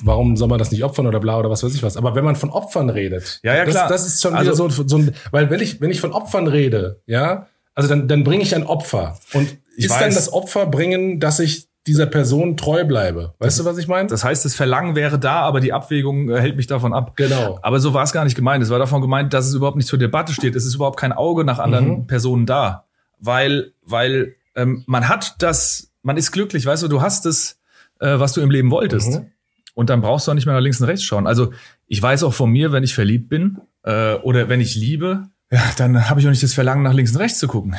warum 0.00 0.36
soll 0.36 0.48
man 0.48 0.58
das 0.58 0.70
nicht 0.72 0.82
opfern 0.82 1.06
oder 1.06 1.20
bla 1.20 1.38
oder 1.38 1.50
was 1.50 1.62
weiß 1.62 1.74
ich 1.74 1.82
was. 1.82 1.96
Aber 1.96 2.14
wenn 2.14 2.24
man 2.24 2.36
von 2.36 2.50
Opfern 2.50 2.88
redet, 2.90 3.40
Ja, 3.42 3.54
ja, 3.54 3.64
klar. 3.64 3.88
Das, 3.88 4.02
das 4.02 4.14
ist 4.14 4.22
schon 4.22 4.34
Also- 4.34 4.46
wieder 4.66 4.70
so, 4.74 4.84
so 4.88 4.96
ein, 4.96 5.14
weil 5.30 5.50
wenn 5.50 5.60
ich, 5.60 5.80
wenn 5.80 5.90
ich 5.90 6.00
von 6.00 6.12
Opfern 6.12 6.46
rede, 6.46 7.00
ja, 7.06 7.46
also 7.74 7.88
dann, 7.88 8.08
dann 8.08 8.24
bringe 8.24 8.42
ich 8.42 8.54
ein 8.54 8.64
Opfer. 8.66 9.18
Und 9.34 9.58
Ich 9.76 9.84
ist 9.84 9.90
dann 9.94 10.06
weiß. 10.08 10.14
das 10.14 10.32
Opfer 10.32 10.66
bringen, 10.66 11.20
dass 11.20 11.38
ich 11.38 11.65
dieser 11.86 12.06
Person 12.06 12.56
treu 12.56 12.84
bleibe? 12.84 13.34
Weißt 13.38 13.58
du, 13.58 13.64
was 13.64 13.78
ich 13.78 13.86
meine? 13.88 14.08
Das 14.08 14.24
heißt, 14.24 14.44
das 14.44 14.54
Verlangen 14.54 14.94
wäre 14.96 15.18
da, 15.18 15.40
aber 15.40 15.60
die 15.60 15.72
Abwägung 15.72 16.28
äh, 16.30 16.40
hält 16.40 16.56
mich 16.56 16.66
davon 16.66 16.92
ab. 16.92 17.16
Genau. 17.16 17.58
Aber 17.62 17.80
so 17.80 17.94
war 17.94 18.02
es 18.04 18.12
gar 18.12 18.24
nicht 18.24 18.34
gemeint. 18.36 18.62
Es 18.62 18.70
war 18.70 18.78
davon 18.78 19.00
gemeint, 19.00 19.32
dass 19.32 19.46
es 19.46 19.54
überhaupt 19.54 19.76
nicht 19.76 19.88
zur 19.88 19.98
Debatte 19.98 20.32
steht. 20.32 20.56
Es 20.56 20.64
ist 20.66 20.74
überhaupt 20.74 20.98
kein 20.98 21.12
Auge 21.12 21.44
nach 21.44 21.58
anderen 21.58 21.88
Mhm. 21.88 22.06
Personen 22.06 22.46
da. 22.46 22.84
Weil, 23.18 23.72
weil 23.84 24.34
ähm, 24.54 24.84
man 24.86 25.08
hat 25.08 25.36
das, 25.40 25.92
man 26.02 26.16
ist 26.16 26.32
glücklich, 26.32 26.66
weißt 26.66 26.82
du, 26.82 26.88
du 26.88 27.00
hast 27.00 27.24
es, 27.26 27.58
äh, 28.00 28.18
was 28.18 28.32
du 28.32 28.40
im 28.40 28.50
Leben 28.50 28.70
wolltest. 28.70 29.20
Mhm. 29.20 29.26
Und 29.74 29.90
dann 29.90 30.00
brauchst 30.00 30.26
du 30.26 30.30
auch 30.30 30.34
nicht 30.34 30.46
mehr 30.46 30.54
nach 30.54 30.62
links 30.62 30.80
und 30.80 30.86
rechts 30.86 31.04
schauen. 31.04 31.26
Also 31.26 31.52
ich 31.86 32.02
weiß 32.02 32.22
auch 32.24 32.32
von 32.34 32.50
mir, 32.50 32.72
wenn 32.72 32.82
ich 32.82 32.94
verliebt 32.94 33.28
bin 33.28 33.58
äh, 33.82 34.14
oder 34.14 34.48
wenn 34.48 34.60
ich 34.60 34.74
liebe, 34.74 35.28
ja, 35.50 35.62
dann 35.76 36.08
habe 36.08 36.18
ich 36.20 36.26
auch 36.26 36.30
nicht 36.30 36.42
das 36.42 36.54
Verlangen, 36.54 36.82
nach 36.82 36.94
links 36.94 37.12
und 37.12 37.18
rechts 37.18 37.38
zu 37.38 37.46
gucken. 37.46 37.76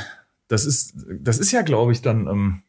Das 0.48 0.64
ist, 0.66 0.94
das 1.20 1.40
ist 1.40 1.52
ja, 1.52 1.62
glaube 1.64 1.92
ich, 1.92 2.02
dann, 2.02 2.28
ähm, 2.28 2.62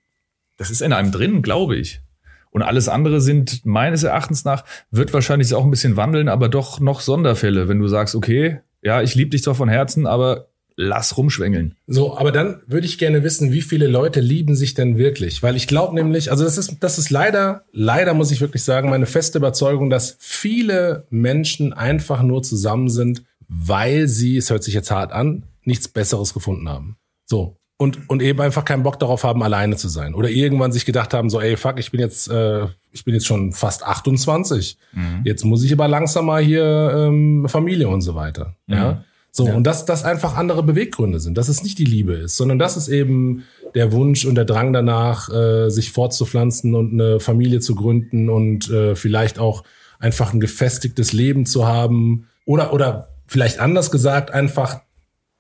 das 0.58 0.70
ist 0.70 0.82
in 0.82 0.92
einem 0.92 1.10
drin, 1.10 1.40
glaube 1.40 1.76
ich. 1.76 2.02
Und 2.50 2.62
alles 2.62 2.88
andere 2.88 3.20
sind 3.20 3.64
meines 3.64 4.02
Erachtens 4.02 4.44
nach, 4.44 4.64
wird 4.90 5.12
wahrscheinlich 5.14 5.54
auch 5.54 5.64
ein 5.64 5.70
bisschen 5.70 5.96
wandeln, 5.96 6.28
aber 6.28 6.48
doch 6.48 6.80
noch 6.80 7.00
Sonderfälle, 7.00 7.68
wenn 7.68 7.78
du 7.78 7.88
sagst, 7.88 8.14
okay, 8.14 8.60
ja, 8.82 9.02
ich 9.02 9.14
liebe 9.14 9.30
dich 9.30 9.42
zwar 9.42 9.54
von 9.54 9.68
Herzen, 9.68 10.06
aber 10.06 10.48
lass 10.76 11.16
rumschwängeln. 11.16 11.74
So, 11.88 12.16
aber 12.16 12.30
dann 12.30 12.62
würde 12.66 12.86
ich 12.86 12.98
gerne 12.98 13.24
wissen, 13.24 13.52
wie 13.52 13.62
viele 13.62 13.88
Leute 13.88 14.20
lieben 14.20 14.54
sich 14.54 14.74
denn 14.74 14.96
wirklich? 14.96 15.42
Weil 15.42 15.56
ich 15.56 15.66
glaube 15.66 15.94
nämlich, 15.94 16.30
also 16.30 16.44
das 16.44 16.56
ist, 16.56 16.76
das 16.80 16.98
ist 16.98 17.10
leider, 17.10 17.64
leider 17.72 18.14
muss 18.14 18.30
ich 18.30 18.40
wirklich 18.40 18.62
sagen, 18.62 18.88
meine 18.88 19.06
feste 19.06 19.38
Überzeugung, 19.38 19.90
dass 19.90 20.16
viele 20.20 21.06
Menschen 21.10 21.72
einfach 21.72 22.22
nur 22.22 22.44
zusammen 22.44 22.88
sind, 22.88 23.24
weil 23.48 24.06
sie, 24.06 24.36
es 24.36 24.50
hört 24.50 24.62
sich 24.62 24.74
jetzt 24.74 24.92
hart 24.92 25.12
an, 25.12 25.42
nichts 25.64 25.88
Besseres 25.88 26.32
gefunden 26.32 26.68
haben. 26.68 26.96
So. 27.26 27.56
Und, 27.80 28.10
und 28.10 28.22
eben 28.22 28.40
einfach 28.40 28.64
keinen 28.64 28.82
Bock 28.82 28.98
darauf 28.98 29.22
haben, 29.22 29.40
alleine 29.42 29.76
zu 29.76 29.88
sein. 29.88 30.14
Oder 30.14 30.30
irgendwann 30.30 30.72
sich 30.72 30.84
gedacht 30.84 31.14
haben, 31.14 31.30
so, 31.30 31.40
ey, 31.40 31.56
fuck, 31.56 31.78
ich 31.78 31.92
bin 31.92 32.00
jetzt, 32.00 32.28
äh, 32.28 32.66
ich 32.90 33.04
bin 33.04 33.14
jetzt 33.14 33.26
schon 33.26 33.52
fast 33.52 33.84
28. 33.84 34.76
Jetzt 35.24 35.44
muss 35.44 35.62
ich 35.62 35.72
aber 35.72 35.86
langsam 35.86 36.26
mal 36.26 36.42
hier 36.42 36.92
ähm, 36.96 37.46
Familie 37.48 37.88
und 37.88 38.00
so 38.00 38.16
weiter. 38.16 38.56
Ja. 38.66 39.04
So, 39.30 39.44
und 39.44 39.64
dass 39.64 39.84
das 39.84 40.04
einfach 40.04 40.36
andere 40.36 40.64
Beweggründe 40.64 41.20
sind, 41.20 41.38
dass 41.38 41.48
es 41.48 41.62
nicht 41.62 41.78
die 41.78 41.84
Liebe 41.84 42.14
ist, 42.14 42.36
sondern 42.36 42.58
dass 42.58 42.76
es 42.76 42.88
eben 42.88 43.44
der 43.74 43.92
Wunsch 43.92 44.24
und 44.24 44.34
der 44.34 44.44
Drang 44.44 44.72
danach, 44.72 45.28
äh, 45.32 45.68
sich 45.68 45.92
fortzupflanzen 45.92 46.74
und 46.74 46.92
eine 46.92 47.20
Familie 47.20 47.60
zu 47.60 47.76
gründen 47.76 48.30
und 48.30 48.68
äh, 48.70 48.96
vielleicht 48.96 49.38
auch 49.38 49.62
einfach 50.00 50.32
ein 50.32 50.40
gefestigtes 50.40 51.12
Leben 51.12 51.46
zu 51.46 51.66
haben 51.68 52.26
oder, 52.46 52.72
oder 52.72 53.10
vielleicht 53.26 53.60
anders 53.60 53.90
gesagt, 53.90 54.32
einfach 54.32 54.80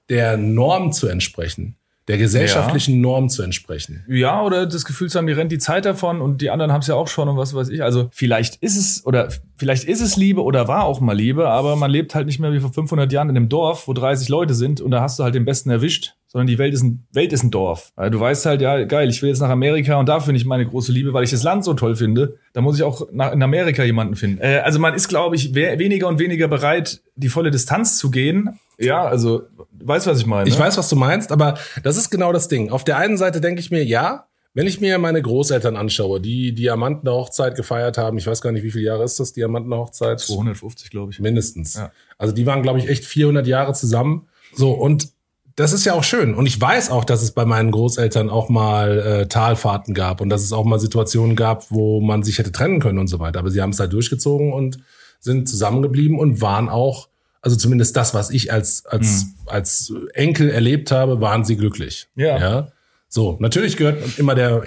der 0.08 0.36
Norm 0.36 0.92
zu 0.92 1.08
entsprechen, 1.08 1.76
der 2.08 2.16
gesellschaftlichen 2.16 3.00
Norm 3.00 3.28
zu 3.28 3.42
entsprechen. 3.42 4.04
Ja, 4.08 4.42
oder 4.42 4.66
das 4.66 4.84
Gefühl 4.84 5.10
zu 5.10 5.18
haben, 5.18 5.26
mir 5.26 5.36
rennt 5.36 5.52
die 5.52 5.58
Zeit 5.58 5.84
davon 5.84 6.20
und 6.20 6.40
die 6.40 6.50
anderen 6.50 6.72
haben 6.72 6.80
es 6.80 6.86
ja 6.86 6.94
auch 6.94 7.08
schon 7.08 7.28
und 7.28 7.36
was 7.36 7.54
weiß 7.54 7.68
ich. 7.68 7.82
Also 7.82 8.08
vielleicht 8.12 8.56
ist 8.56 8.76
es 8.76 9.04
oder 9.04 9.28
vielleicht 9.56 9.84
ist 9.84 10.00
es 10.00 10.16
Liebe 10.16 10.42
oder 10.42 10.68
war 10.68 10.84
auch 10.84 11.00
mal 11.00 11.16
Liebe, 11.16 11.48
aber 11.48 11.76
man 11.76 11.90
lebt 11.90 12.14
halt 12.14 12.26
nicht 12.26 12.40
mehr 12.40 12.52
wie 12.52 12.60
vor 12.60 12.72
500 12.72 13.12
Jahren 13.12 13.28
in 13.28 13.36
einem 13.36 13.48
Dorf, 13.48 13.86
wo 13.88 13.92
30 13.92 14.28
Leute 14.28 14.54
sind 14.54 14.80
und 14.80 14.90
da 14.90 15.02
hast 15.02 15.18
du 15.18 15.24
halt 15.24 15.34
den 15.34 15.44
Besten 15.44 15.68
erwischt, 15.68 16.14
sondern 16.28 16.46
die 16.46 16.58
Welt 16.58 16.72
ist 16.72 16.82
ein, 16.82 17.06
Welt 17.12 17.32
ist 17.32 17.42
ein 17.42 17.50
Dorf. 17.50 17.92
Also 17.94 18.10
du 18.10 18.20
weißt 18.20 18.46
halt, 18.46 18.62
ja, 18.62 18.84
geil, 18.84 19.08
ich 19.10 19.20
will 19.22 19.28
jetzt 19.28 19.40
nach 19.40 19.50
Amerika 19.50 19.96
und 19.96 20.08
da 20.08 20.20
finde 20.20 20.40
ich 20.40 20.46
meine 20.46 20.66
große 20.66 20.92
Liebe, 20.92 21.12
weil 21.12 21.24
ich 21.24 21.30
das 21.30 21.42
Land 21.42 21.64
so 21.64 21.74
toll 21.74 21.94
finde. 21.94 22.38
Da 22.54 22.62
muss 22.62 22.76
ich 22.76 22.84
auch 22.84 23.08
nach, 23.12 23.32
in 23.32 23.42
Amerika 23.42 23.82
jemanden 23.84 24.14
finden. 24.14 24.40
Äh, 24.40 24.62
also 24.64 24.78
man 24.78 24.94
ist, 24.94 25.08
glaube 25.08 25.36
ich, 25.36 25.54
we 25.54 25.78
weniger 25.78 26.08
und 26.08 26.18
weniger 26.18 26.48
bereit, 26.48 27.02
die 27.16 27.28
volle 27.28 27.50
Distanz 27.50 27.98
zu 27.98 28.10
gehen. 28.10 28.58
Ja, 28.78 29.02
also, 29.02 29.42
weißt, 29.82 30.06
was 30.06 30.18
ich 30.20 30.26
meine. 30.26 30.48
Ich 30.48 30.58
weiß, 30.58 30.76
was 30.76 30.88
du 30.88 30.96
meinst, 30.96 31.32
aber 31.32 31.58
das 31.82 31.96
ist 31.96 32.10
genau 32.10 32.32
das 32.32 32.48
Ding. 32.48 32.70
Auf 32.70 32.84
der 32.84 32.98
einen 32.98 33.16
Seite 33.16 33.40
denke 33.40 33.60
ich 33.60 33.70
mir, 33.70 33.84
ja, 33.84 34.26
wenn 34.54 34.66
ich 34.66 34.80
mir 34.80 34.98
meine 34.98 35.22
Großeltern 35.22 35.76
anschaue, 35.76 36.20
die 36.20 36.52
Diamantenhochzeit 36.54 37.54
gefeiert 37.54 37.98
haben, 37.98 38.18
ich 38.18 38.26
weiß 38.26 38.40
gar 38.40 38.50
nicht, 38.50 38.62
wie 38.62 38.70
viele 38.70 38.84
Jahre 38.84 39.04
ist 39.04 39.20
das, 39.20 39.32
Diamantenhochzeit? 39.32 40.20
250, 40.20 40.90
glaube 40.90 41.12
ich. 41.12 41.20
Mindestens. 41.20 41.74
Ja. 41.74 41.92
Also 42.16 42.34
die 42.34 42.46
waren, 42.46 42.62
glaube 42.62 42.78
ich, 42.78 42.88
echt 42.88 43.04
400 43.04 43.46
Jahre 43.46 43.74
zusammen. 43.74 44.26
So, 44.54 44.72
und 44.72 45.10
das 45.54 45.72
ist 45.72 45.84
ja 45.84 45.94
auch 45.94 46.04
schön. 46.04 46.34
Und 46.34 46.46
ich 46.46 46.60
weiß 46.60 46.90
auch, 46.90 47.04
dass 47.04 47.22
es 47.22 47.32
bei 47.32 47.44
meinen 47.44 47.72
Großeltern 47.72 48.30
auch 48.30 48.48
mal 48.48 48.98
äh, 48.98 49.26
Talfahrten 49.26 49.92
gab 49.92 50.20
und 50.20 50.28
dass 50.28 50.42
es 50.42 50.52
auch 50.52 50.64
mal 50.64 50.78
Situationen 50.78 51.34
gab, 51.34 51.70
wo 51.70 52.00
man 52.00 52.22
sich 52.22 52.38
hätte 52.38 52.52
trennen 52.52 52.78
können 52.80 52.98
und 52.98 53.08
so 53.08 53.18
weiter. 53.18 53.40
Aber 53.40 53.50
sie 53.50 53.60
haben 53.60 53.70
es 53.70 53.80
halt 53.80 53.92
durchgezogen 53.92 54.52
und 54.52 54.78
sind 55.18 55.48
zusammengeblieben 55.48 56.18
und 56.18 56.40
waren 56.40 56.68
auch, 56.68 57.08
also 57.40 57.56
zumindest 57.56 57.96
das, 57.96 58.14
was 58.14 58.30
ich 58.30 58.52
als, 58.52 58.86
als, 58.86 59.26
als 59.46 59.92
Enkel 60.14 60.50
erlebt 60.50 60.90
habe, 60.90 61.20
waren 61.20 61.44
sie 61.44 61.56
glücklich. 61.56 62.08
Ja. 62.16 62.38
ja. 62.38 62.68
So, 63.08 63.38
natürlich 63.40 63.76
gehört 63.76 64.18
immer 64.18 64.34
der, 64.34 64.64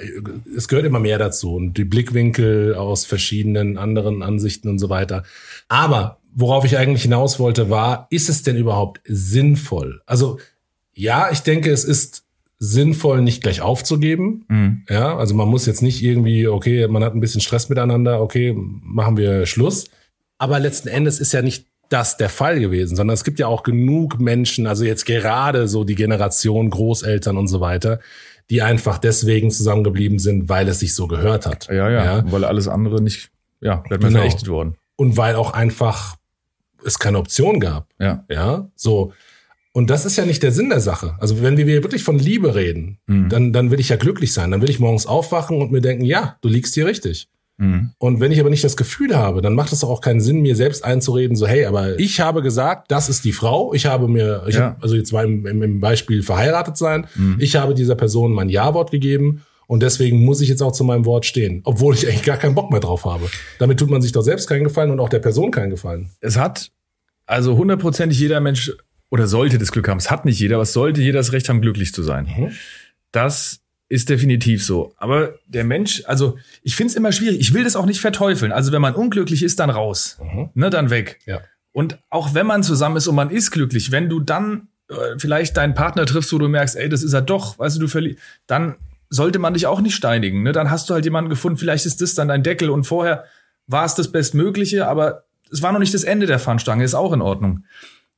es 0.55 0.67
gehört 0.67 0.85
immer 0.85 0.99
mehr 0.99 1.19
dazu 1.19 1.53
und 1.53 1.77
die 1.77 1.83
Blickwinkel 1.83 2.73
aus 2.73 3.05
verschiedenen 3.05 3.77
anderen 3.77 4.23
Ansichten 4.23 4.67
und 4.67 4.79
so 4.79 4.89
weiter. 4.89 5.23
Aber 5.67 6.17
worauf 6.33 6.65
ich 6.65 6.77
eigentlich 6.77 7.03
hinaus 7.03 7.39
wollte, 7.39 7.69
war, 7.69 8.07
ist 8.09 8.29
es 8.29 8.41
denn 8.41 8.57
überhaupt 8.57 9.01
sinnvoll? 9.05 10.01
Also, 10.05 10.39
ja, 10.93 11.29
ich 11.31 11.41
denke, 11.41 11.71
es 11.71 11.83
ist 11.83 12.23
sinnvoll, 12.57 13.21
nicht 13.21 13.41
gleich 13.41 13.61
aufzugeben. 13.61 14.45
Mhm. 14.47 14.83
Ja, 14.89 15.17
also 15.17 15.35
man 15.35 15.47
muss 15.47 15.65
jetzt 15.65 15.81
nicht 15.81 16.03
irgendwie, 16.03 16.47
okay, 16.47 16.87
man 16.87 17.03
hat 17.03 17.13
ein 17.13 17.19
bisschen 17.19 17.41
Stress 17.41 17.69
miteinander, 17.69 18.21
okay, 18.21 18.55
machen 18.55 19.17
wir 19.17 19.45
Schluss. 19.45 19.85
Aber 20.37 20.59
letzten 20.59 20.87
Endes 20.87 21.19
ist 21.19 21.33
ja 21.33 21.41
nicht 21.41 21.67
das 21.91 22.17
der 22.17 22.29
Fall 22.29 22.59
gewesen, 22.59 22.95
sondern 22.95 23.13
es 23.13 23.23
gibt 23.23 23.39
ja 23.39 23.47
auch 23.47 23.63
genug 23.63 24.19
Menschen, 24.19 24.65
also 24.67 24.83
jetzt 24.85 25.05
gerade 25.05 25.67
so 25.67 25.83
die 25.83 25.95
Generation 25.95 26.69
Großeltern 26.69 27.37
und 27.37 27.47
so 27.47 27.59
weiter, 27.61 27.99
die 28.49 28.61
einfach 28.61 28.97
deswegen 28.97 29.51
zusammengeblieben 29.51 30.19
sind, 30.19 30.49
weil 30.49 30.67
es 30.67 30.79
sich 30.79 30.93
so 30.95 31.07
gehört 31.07 31.45
hat. 31.45 31.67
Ja, 31.67 31.89
ja, 31.89 32.23
weil 32.31 32.43
alles 32.43 32.67
andere 32.67 33.01
nicht, 33.01 33.29
ja, 33.61 33.83
mir 33.89 33.97
Genau. 33.99 34.19
verächtet 34.19 34.47
worden. 34.47 34.75
Und 34.95 35.17
weil 35.17 35.35
auch 35.35 35.51
einfach 35.53 36.15
es 36.85 36.99
keine 36.99 37.17
Option 37.17 37.59
gab. 37.59 37.87
Ja. 37.99 38.25
Ja, 38.29 38.69
so. 38.75 39.13
Und 39.73 39.89
das 39.89 40.05
ist 40.05 40.17
ja 40.17 40.25
nicht 40.25 40.43
der 40.43 40.51
Sinn 40.51 40.69
der 40.69 40.81
Sache. 40.81 41.15
Also 41.19 41.41
wenn 41.41 41.55
wir 41.55 41.65
wirklich 41.83 42.03
von 42.03 42.19
Liebe 42.19 42.55
reden, 42.55 42.97
Mhm. 43.07 43.29
dann, 43.29 43.53
dann 43.53 43.71
will 43.71 43.79
ich 43.79 43.89
ja 43.89 43.95
glücklich 43.95 44.33
sein. 44.33 44.51
Dann 44.51 44.61
will 44.61 44.69
ich 44.69 44.79
morgens 44.79 45.05
aufwachen 45.05 45.61
und 45.61 45.71
mir 45.71 45.79
denken, 45.81 46.03
ja, 46.03 46.37
du 46.41 46.49
liegst 46.49 46.73
hier 46.73 46.85
richtig. 46.85 47.29
Mhm. 47.61 47.91
Und 47.99 48.19
wenn 48.19 48.31
ich 48.31 48.39
aber 48.39 48.49
nicht 48.49 48.63
das 48.63 48.75
Gefühl 48.75 49.15
habe, 49.15 49.41
dann 49.41 49.53
macht 49.53 49.71
es 49.71 49.81
doch 49.81 49.89
auch 49.89 50.01
keinen 50.01 50.19
Sinn, 50.19 50.41
mir 50.41 50.55
selbst 50.55 50.83
einzureden, 50.83 51.35
so, 51.35 51.45
hey, 51.47 51.65
aber 51.65 51.99
ich 51.99 52.19
habe 52.19 52.41
gesagt, 52.41 52.89
das 52.91 53.07
ist 53.07 53.23
die 53.23 53.33
Frau. 53.33 53.73
Ich 53.73 53.85
habe 53.85 54.07
mir, 54.07 54.43
ich 54.47 54.55
Ja. 54.55 54.61
habe, 54.61 54.77
also 54.81 54.95
jetzt 54.95 55.13
im, 55.13 55.45
im, 55.45 55.61
im 55.61 55.79
Beispiel 55.79 56.23
verheiratet 56.23 56.75
sein. 56.75 57.05
Mhm. 57.15 57.35
Ich 57.39 57.55
habe 57.55 57.75
dieser 57.75 57.95
Person 57.95 58.33
mein 58.33 58.49
Ja-Wort 58.49 58.89
gegeben. 58.91 59.43
Und 59.67 59.83
deswegen 59.83 60.25
muss 60.25 60.41
ich 60.41 60.49
jetzt 60.49 60.61
auch 60.61 60.73
zu 60.73 60.83
meinem 60.83 61.05
Wort 61.05 61.25
stehen, 61.25 61.61
obwohl 61.63 61.93
ich 61.95 62.05
eigentlich 62.05 62.23
gar 62.23 62.35
keinen 62.35 62.55
Bock 62.55 62.71
mehr 62.71 62.81
drauf 62.81 63.05
habe. 63.05 63.29
Damit 63.57 63.79
tut 63.79 63.89
man 63.89 64.01
sich 64.01 64.11
doch 64.11 64.21
selbst 64.23 64.47
keinen 64.49 64.65
Gefallen 64.65 64.91
und 64.91 64.99
auch 64.99 65.07
der 65.07 65.19
Person 65.19 65.49
keinen 65.49 65.69
Gefallen. 65.69 66.09
Es 66.19 66.35
hat, 66.37 66.71
also 67.25 67.55
hundertprozentig 67.55 68.19
jeder 68.19 68.41
Mensch, 68.41 68.73
oder 69.11 69.27
sollte 69.27 69.57
das 69.59 69.71
Glück 69.71 69.87
haben, 69.87 69.99
es 69.99 70.11
hat 70.11 70.25
nicht 70.25 70.39
jeder, 70.41 70.55
aber 70.55 70.63
es 70.63 70.73
sollte 70.73 71.01
jeder 71.01 71.19
das 71.19 71.31
Recht 71.31 71.47
haben, 71.47 71.61
glücklich 71.61 71.93
zu 71.93 72.03
sein. 72.03 72.25
Mhm. 72.25 72.51
Das 73.13 73.60
ist 73.91 74.07
definitiv 74.07 74.63
so. 74.63 74.93
Aber 74.95 75.33
der 75.47 75.65
Mensch, 75.65 76.03
also 76.05 76.37
ich 76.63 76.77
finde 76.77 76.91
es 76.91 76.95
immer 76.95 77.11
schwierig. 77.11 77.41
Ich 77.41 77.53
will 77.53 77.65
das 77.65 77.75
auch 77.75 77.85
nicht 77.85 77.99
verteufeln. 77.99 78.53
Also 78.53 78.71
wenn 78.71 78.81
man 78.81 78.95
unglücklich 78.95 79.43
ist, 79.43 79.59
dann 79.59 79.69
raus. 79.69 80.17
Mhm. 80.23 80.49
Ne, 80.53 80.69
dann 80.69 80.89
weg. 80.89 81.19
Ja. 81.25 81.41
Und 81.73 81.99
auch 82.09 82.33
wenn 82.33 82.47
man 82.47 82.63
zusammen 82.63 82.95
ist 82.95 83.09
und 83.09 83.15
man 83.15 83.29
ist 83.29 83.51
glücklich, 83.51 83.91
wenn 83.91 84.07
du 84.07 84.21
dann 84.21 84.69
äh, 84.87 84.93
vielleicht 85.17 85.57
deinen 85.57 85.73
Partner 85.73 86.05
triffst, 86.05 86.31
wo 86.31 86.37
du 86.37 86.47
merkst, 86.47 86.77
ey, 86.77 86.87
das 86.87 87.03
ist 87.03 87.11
er 87.11 87.21
doch, 87.21 87.59
weißt 87.59 87.75
du, 87.75 87.81
du 87.81 87.87
verli 87.89 88.17
dann 88.47 88.77
sollte 89.09 89.39
man 89.39 89.55
dich 89.55 89.67
auch 89.67 89.81
nicht 89.81 89.95
steinigen. 89.95 90.43
Ne? 90.43 90.53
Dann 90.53 90.71
hast 90.71 90.89
du 90.89 90.93
halt 90.93 91.03
jemanden 91.03 91.29
gefunden, 91.29 91.57
vielleicht 91.57 91.85
ist 91.85 92.01
das 92.01 92.15
dann 92.15 92.29
dein 92.29 92.43
Deckel 92.43 92.69
und 92.69 92.85
vorher 92.85 93.25
war 93.67 93.83
es 93.83 93.93
das 93.93 94.09
Bestmögliche, 94.09 94.87
aber 94.87 95.25
es 95.51 95.61
war 95.61 95.73
noch 95.73 95.79
nicht 95.79 95.93
das 95.93 96.05
Ende 96.05 96.27
der 96.27 96.39
Fahnenstange, 96.39 96.85
ist 96.85 96.93
auch 96.93 97.11
in 97.11 97.21
Ordnung. 97.21 97.65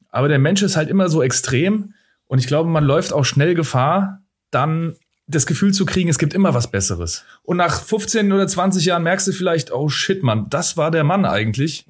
Aber 0.10 0.28
der 0.28 0.38
Mensch 0.38 0.62
ist 0.62 0.78
halt 0.78 0.90
immer 0.90 1.10
so 1.10 1.24
extrem 1.24 1.96
und 2.28 2.38
ich 2.38 2.46
glaube, 2.46 2.70
man 2.70 2.84
läuft 2.84 3.12
auch 3.12 3.26
schnell 3.26 3.56
Gefahr, 3.56 4.22
dann 4.52 4.96
das 5.28 5.46
Gefühl 5.46 5.74
zu 5.74 5.86
kriegen, 5.86 6.10
es 6.10 6.20
gibt 6.20 6.34
immer 6.34 6.54
was 6.54 6.70
Besseres. 6.70 7.24
Und 7.44 7.58
nach 7.58 7.82
15 7.82 8.32
oder 8.34 8.48
20 8.48 8.86
Jahren 8.86 9.04
merkst 9.04 9.26
du 9.28 9.32
vielleicht, 9.32 9.72
oh 9.72 9.88
shit, 9.88 10.22
Mann, 10.22 10.48
das 10.50 10.76
war 10.76 10.92
der 10.92 11.04
Mann 11.06 11.26
eigentlich. 11.26 11.86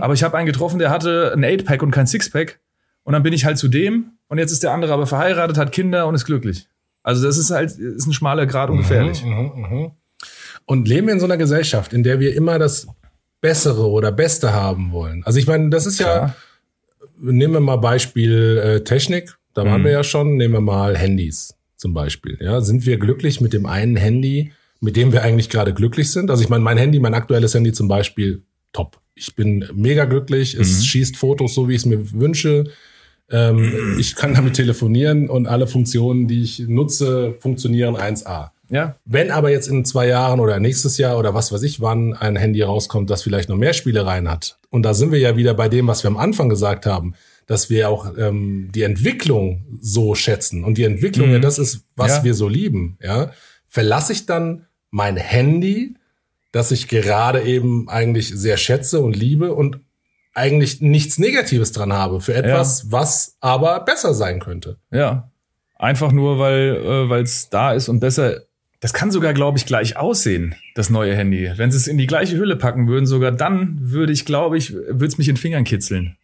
Aber 0.00 0.14
ich 0.14 0.22
habe 0.22 0.36
einen 0.38 0.46
getroffen, 0.46 0.78
der 0.78 0.90
hatte 0.90 1.32
ein 1.36 1.44
8-Pack 1.44 1.82
und 1.82 1.90
kein 1.90 2.06
Six-Pack. 2.06 2.60
Und 3.04 3.12
dann 3.12 3.22
bin 3.22 3.32
ich 3.32 3.44
halt 3.44 3.58
zu 3.58 3.68
dem 3.68 4.12
und 4.28 4.38
jetzt 4.38 4.52
ist 4.52 4.62
der 4.62 4.72
andere 4.72 4.92
aber 4.92 5.06
verheiratet, 5.06 5.58
hat 5.58 5.72
Kinder 5.72 6.06
und 6.06 6.14
ist 6.14 6.24
glücklich. 6.24 6.68
Also 7.02 7.24
das 7.26 7.38
ist 7.38 7.50
halt 7.50 7.70
ist 7.78 8.06
ein 8.06 8.12
schmaler 8.12 8.46
Grad 8.46 8.70
und 8.70 8.78
gefährlich. 8.78 9.22
Und 10.66 10.88
leben 10.88 11.06
wir 11.06 11.14
in 11.14 11.20
so 11.20 11.26
einer 11.26 11.36
Gesellschaft, 11.38 11.92
in 11.92 12.02
der 12.02 12.20
wir 12.20 12.34
immer 12.34 12.58
das 12.58 12.86
Bessere 13.40 13.88
oder 13.88 14.12
Beste 14.12 14.52
haben 14.52 14.92
wollen. 14.92 15.22
Also 15.24 15.38
ich 15.38 15.46
meine, 15.46 15.70
das 15.70 15.86
ist 15.86 16.00
ja, 16.00 16.06
Klar. 16.18 16.36
nehmen 17.18 17.54
wir 17.54 17.60
mal 17.60 17.76
Beispiel 17.76 18.58
äh, 18.62 18.84
Technik, 18.84 19.36
da 19.54 19.64
waren 19.64 19.80
Mhm. 19.80 19.84
wir 19.86 19.92
ja 19.92 20.04
schon, 20.04 20.36
nehmen 20.36 20.54
wir 20.54 20.60
mal 20.60 20.96
Handys 20.96 21.54
zum 21.78 21.94
Beispiel. 21.94 22.36
Ja, 22.40 22.60
sind 22.60 22.84
wir 22.84 22.98
glücklich 22.98 23.40
mit 23.40 23.52
dem 23.52 23.64
einen 23.64 23.96
Handy, 23.96 24.52
mit 24.80 24.96
dem 24.96 25.12
wir 25.12 25.22
eigentlich 25.22 25.48
gerade 25.48 25.72
glücklich 25.72 26.10
sind. 26.10 26.30
Also 26.30 26.42
ich 26.42 26.48
meine, 26.48 26.62
mein 26.62 26.76
Handy, 26.76 27.00
mein 27.00 27.14
aktuelles 27.14 27.54
Handy 27.54 27.72
zum 27.72 27.88
Beispiel, 27.88 28.42
top. 28.72 29.00
Ich 29.14 29.34
bin 29.34 29.64
mega 29.74 30.04
glücklich. 30.04 30.54
Es 30.54 30.84
schießt 30.84 31.16
Fotos 31.16 31.54
so, 31.54 31.68
wie 31.68 31.72
ich 31.72 31.78
es 31.78 31.86
mir 31.86 32.12
wünsche. 32.12 32.64
Ähm, 33.30 33.96
ich 33.98 34.14
kann 34.14 34.34
damit 34.34 34.54
telefonieren 34.54 35.28
und 35.28 35.46
alle 35.46 35.66
Funktionen, 35.66 36.28
die 36.28 36.42
ich 36.42 36.60
nutze, 36.60 37.34
funktionieren 37.40 37.96
1A. 37.96 38.50
Ja. 38.70 38.96
Wenn 39.04 39.30
aber 39.30 39.50
jetzt 39.50 39.68
in 39.68 39.84
zwei 39.84 40.08
Jahren 40.08 40.40
oder 40.40 40.60
nächstes 40.60 40.98
Jahr 40.98 41.18
oder 41.18 41.32
was 41.32 41.50
weiß 41.52 41.62
ich 41.62 41.80
wann 41.80 42.12
ein 42.14 42.36
Handy 42.36 42.60
rauskommt, 42.62 43.08
das 43.08 43.22
vielleicht 43.22 43.48
noch 43.48 43.56
mehr 43.56 43.72
Spielereien 43.72 44.30
hat, 44.30 44.58
und 44.70 44.82
da 44.82 44.92
sind 44.92 45.10
wir 45.10 45.18
ja 45.18 45.36
wieder 45.36 45.54
bei 45.54 45.68
dem, 45.68 45.86
was 45.86 46.04
wir 46.04 46.08
am 46.08 46.18
Anfang 46.18 46.50
gesagt 46.50 46.84
haben, 46.84 47.14
dass 47.48 47.68
wir 47.70 47.88
auch 47.90 48.16
ähm, 48.16 48.70
die 48.72 48.82
Entwicklung 48.82 49.64
so 49.80 50.14
schätzen 50.14 50.62
und 50.62 50.78
die 50.78 50.84
Entwicklung, 50.84 51.26
Mhm. 51.28 51.32
ja, 51.34 51.38
das 51.40 51.58
ist, 51.58 51.80
was 51.96 52.18
Ja. 52.18 52.24
wir 52.24 52.34
so 52.34 52.46
lieben, 52.46 52.96
ja, 53.02 53.32
verlasse 53.68 54.12
ich 54.12 54.26
dann 54.26 54.66
mein 54.90 55.16
Handy, 55.16 55.96
das 56.52 56.70
ich 56.70 56.86
gerade 56.88 57.42
eben 57.42 57.88
eigentlich 57.88 58.28
sehr 58.28 58.56
schätze 58.56 59.00
und 59.00 59.16
liebe 59.16 59.52
und 59.54 59.80
eigentlich 60.34 60.80
nichts 60.80 61.18
Negatives 61.18 61.72
dran 61.72 61.92
habe 61.92 62.20
für 62.20 62.34
etwas, 62.34 62.92
was 62.92 63.36
aber 63.40 63.80
besser 63.80 64.14
sein 64.14 64.38
könnte. 64.38 64.76
Ja. 64.92 65.30
Einfach 65.76 66.12
nur, 66.12 66.38
weil 66.38 67.08
äh, 67.10 67.20
es 67.22 67.50
da 67.50 67.72
ist 67.72 67.88
und 67.88 68.00
besser. 68.00 68.42
Das 68.80 68.92
kann 68.92 69.10
sogar, 69.10 69.32
glaube 69.34 69.58
ich, 69.58 69.66
gleich 69.66 69.96
aussehen, 69.96 70.54
das 70.76 70.90
neue 70.90 71.14
Handy. 71.16 71.50
Wenn 71.56 71.70
sie 71.72 71.76
es 71.78 71.86
in 71.88 71.98
die 71.98 72.06
gleiche 72.06 72.36
Hülle 72.36 72.56
packen 72.56 72.86
würden, 72.88 73.06
sogar 73.06 73.32
dann 73.32 73.76
würde 73.80 74.12
ich, 74.12 74.24
glaube 74.24 74.56
ich, 74.58 74.72
würde 74.72 75.06
es 75.06 75.18
mich 75.18 75.28
in 75.28 75.34
den 75.34 75.40
Fingern 75.40 75.64
kitzeln. 75.64 76.16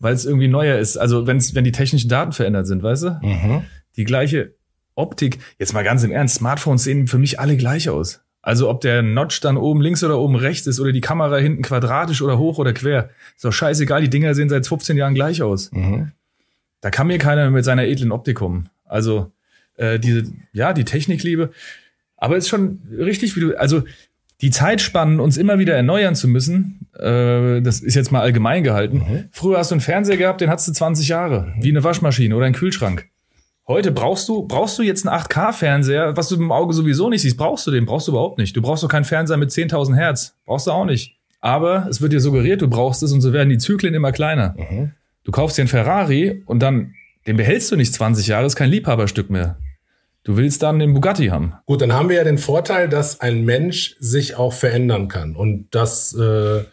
Weil 0.00 0.14
es 0.14 0.24
irgendwie 0.24 0.48
neuer 0.48 0.78
ist. 0.78 0.96
Also 0.96 1.26
wenn's, 1.26 1.54
wenn 1.54 1.64
die 1.64 1.72
technischen 1.72 2.08
Daten 2.08 2.32
verändert 2.32 2.66
sind, 2.66 2.82
weißt 2.82 3.04
du? 3.04 3.20
Mhm. 3.22 3.62
Die 3.96 4.04
gleiche 4.04 4.54
Optik. 4.94 5.38
Jetzt 5.58 5.72
mal 5.72 5.84
ganz 5.84 6.02
im 6.02 6.10
Ernst, 6.10 6.36
Smartphones 6.36 6.84
sehen 6.84 7.06
für 7.06 7.18
mich 7.18 7.38
alle 7.38 7.56
gleich 7.56 7.88
aus. 7.88 8.20
Also 8.42 8.70
ob 8.70 8.80
der 8.80 9.02
Notch 9.02 9.40
dann 9.40 9.56
oben 9.56 9.82
links 9.82 10.02
oder 10.02 10.18
oben 10.18 10.34
rechts 10.34 10.66
ist 10.66 10.80
oder 10.80 10.92
die 10.92 11.02
Kamera 11.02 11.36
hinten 11.36 11.62
quadratisch 11.62 12.22
oder 12.22 12.38
hoch 12.38 12.58
oder 12.58 12.72
quer. 12.72 13.10
Ist 13.36 13.44
doch 13.44 13.52
scheißegal, 13.52 14.00
die 14.00 14.10
Dinger 14.10 14.34
sehen 14.34 14.48
seit 14.48 14.66
15 14.66 14.96
Jahren 14.96 15.14
gleich 15.14 15.42
aus. 15.42 15.70
Mhm. 15.72 16.12
Da 16.80 16.90
kann 16.90 17.06
mir 17.06 17.18
keiner 17.18 17.50
mit 17.50 17.64
seiner 17.64 17.84
edlen 17.84 18.12
Optik 18.12 18.36
kommen. 18.36 18.70
Also 18.86 19.30
äh, 19.76 19.98
diese, 19.98 20.32
ja, 20.52 20.72
die 20.72 20.84
Technikliebe. 20.84 21.50
Aber 22.16 22.36
ist 22.36 22.48
schon 22.48 22.80
richtig, 22.90 23.36
wie 23.36 23.40
du, 23.40 23.58
also 23.58 23.82
die 24.40 24.50
Zeitspannen, 24.50 25.20
uns 25.20 25.36
immer 25.36 25.58
wieder 25.58 25.74
erneuern 25.74 26.14
zu 26.14 26.26
müssen, 26.28 26.88
äh, 26.98 27.60
das 27.60 27.80
ist 27.80 27.94
jetzt 27.94 28.10
mal 28.10 28.20
allgemein 28.20 28.64
gehalten. 28.64 29.28
Früher 29.32 29.58
hast 29.58 29.70
du 29.70 29.74
einen 29.74 29.80
Fernseher 29.80 30.16
gehabt, 30.16 30.40
den 30.40 30.50
hattest 30.50 30.68
du 30.68 30.72
20 30.72 31.08
Jahre, 31.08 31.52
wie 31.60 31.70
eine 31.70 31.84
Waschmaschine 31.84 32.34
oder 32.34 32.46
ein 32.46 32.54
Kühlschrank. 32.54 33.08
Heute 33.66 33.92
brauchst 33.92 34.28
du, 34.28 34.46
brauchst 34.48 34.78
du 34.78 34.82
jetzt 34.82 35.06
einen 35.06 35.16
8K-Fernseher, 35.16 36.16
was 36.16 36.28
du 36.28 36.36
mit 36.36 36.42
dem 36.42 36.52
Auge 36.52 36.74
sowieso 36.74 37.08
nicht 37.08 37.22
siehst, 37.22 37.36
brauchst 37.36 37.66
du 37.66 37.70
den, 37.70 37.86
brauchst 37.86 38.08
du 38.08 38.12
überhaupt 38.12 38.38
nicht. 38.38 38.56
Du 38.56 38.62
brauchst 38.62 38.82
doch 38.82 38.88
keinen 38.88 39.04
Fernseher 39.04 39.36
mit 39.36 39.50
10.000 39.50 39.94
Hertz, 39.94 40.34
brauchst 40.44 40.66
du 40.66 40.72
auch 40.72 40.84
nicht. 40.84 41.16
Aber 41.40 41.86
es 41.88 42.00
wird 42.00 42.12
dir 42.12 42.20
suggeriert, 42.20 42.62
du 42.62 42.68
brauchst 42.68 43.02
es 43.02 43.12
und 43.12 43.20
so 43.20 43.32
werden 43.32 43.48
die 43.48 43.58
Zyklen 43.58 43.94
immer 43.94 44.12
kleiner. 44.12 44.56
Du 45.22 45.30
kaufst 45.30 45.56
dir 45.56 45.62
einen 45.62 45.68
Ferrari 45.68 46.42
und 46.46 46.60
dann, 46.60 46.94
den 47.26 47.36
behältst 47.36 47.70
du 47.70 47.76
nicht 47.76 47.94
20 47.94 48.26
Jahre, 48.26 48.46
ist 48.46 48.56
kein 48.56 48.70
Liebhaberstück 48.70 49.30
mehr. 49.30 49.56
Du 50.22 50.36
willst 50.36 50.62
dann 50.62 50.78
den 50.78 50.92
Bugatti 50.92 51.28
haben. 51.28 51.54
Gut, 51.66 51.80
dann 51.80 51.92
haben 51.92 52.08
wir 52.08 52.16
ja 52.16 52.24
den 52.24 52.38
Vorteil, 52.38 52.88
dass 52.88 53.20
ein 53.20 53.44
Mensch 53.44 53.96
sich 54.00 54.36
auch 54.36 54.52
verändern 54.52 55.08
kann 55.08 55.34
und 55.34 55.74
dass 55.74 56.14
äh, 56.14 56.64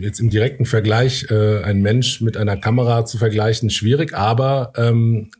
jetzt 0.00 0.20
im 0.20 0.30
direkten 0.30 0.66
Vergleich 0.66 1.30
äh, 1.30 1.62
ein 1.62 1.80
Mensch 1.80 2.20
mit 2.20 2.36
einer 2.36 2.56
Kamera 2.56 3.06
zu 3.06 3.16
vergleichen 3.16 3.70
schwierig, 3.70 4.14
aber 4.14 4.72
ähm, 4.76 5.30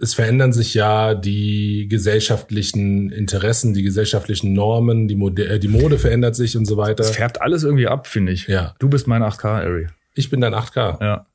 es 0.00 0.14
verändern 0.14 0.52
sich 0.52 0.74
ja 0.74 1.14
die 1.14 1.88
gesellschaftlichen 1.88 3.10
Interessen, 3.10 3.74
die 3.74 3.82
gesellschaftlichen 3.82 4.52
Normen, 4.52 5.08
die, 5.08 5.16
Mode 5.16 5.46
äh, 5.46 5.58
die 5.58 5.68
Mode 5.68 5.98
verändert 5.98 6.36
sich 6.36 6.56
und 6.56 6.66
so 6.66 6.76
weiter. 6.76 6.94
Das 6.94 7.16
färbt 7.16 7.42
alles 7.42 7.64
irgendwie 7.64 7.88
ab, 7.88 8.06
finde 8.06 8.32
ich. 8.32 8.46
Ja. 8.46 8.74
Du 8.78 8.88
bist 8.88 9.06
mein 9.06 9.22
8K, 9.22 9.64
Ari. 9.64 9.86
Ich 10.14 10.30
bin 10.30 10.40
dann 10.40 10.54
8K. 10.54 11.02
Ja. 11.04 11.26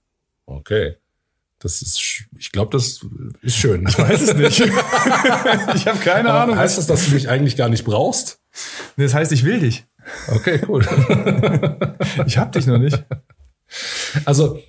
Okay. 0.45 0.95
Das 1.63 1.81
ist, 1.81 2.25
ich 2.37 2.51
glaube, 2.51 2.71
das 2.71 3.05
ist 3.41 3.55
schön. 3.55 3.85
Ich 3.87 3.97
Weiß 3.97 4.21
es 4.21 4.33
nicht. 4.35 4.59
ich 5.75 5.87
habe 5.87 5.97
keine 6.03 6.31
Ahnung. 6.31 6.57
Heißt 6.57 6.77
das, 6.77 6.87
dass 6.87 7.05
du 7.05 7.13
mich 7.13 7.29
eigentlich 7.29 7.55
gar 7.55 7.69
nicht 7.69 7.85
brauchst? 7.85 8.41
Das 8.97 9.13
heißt, 9.13 9.31
ich 9.31 9.45
will 9.45 9.61
dich. 9.61 9.85
Okay, 10.27 10.61
cool. 10.67 10.85
Ich 12.25 12.37
hab 12.37 12.51
dich 12.51 12.67
noch 12.67 12.77
nicht. 12.77 13.01
Also, 14.25 14.59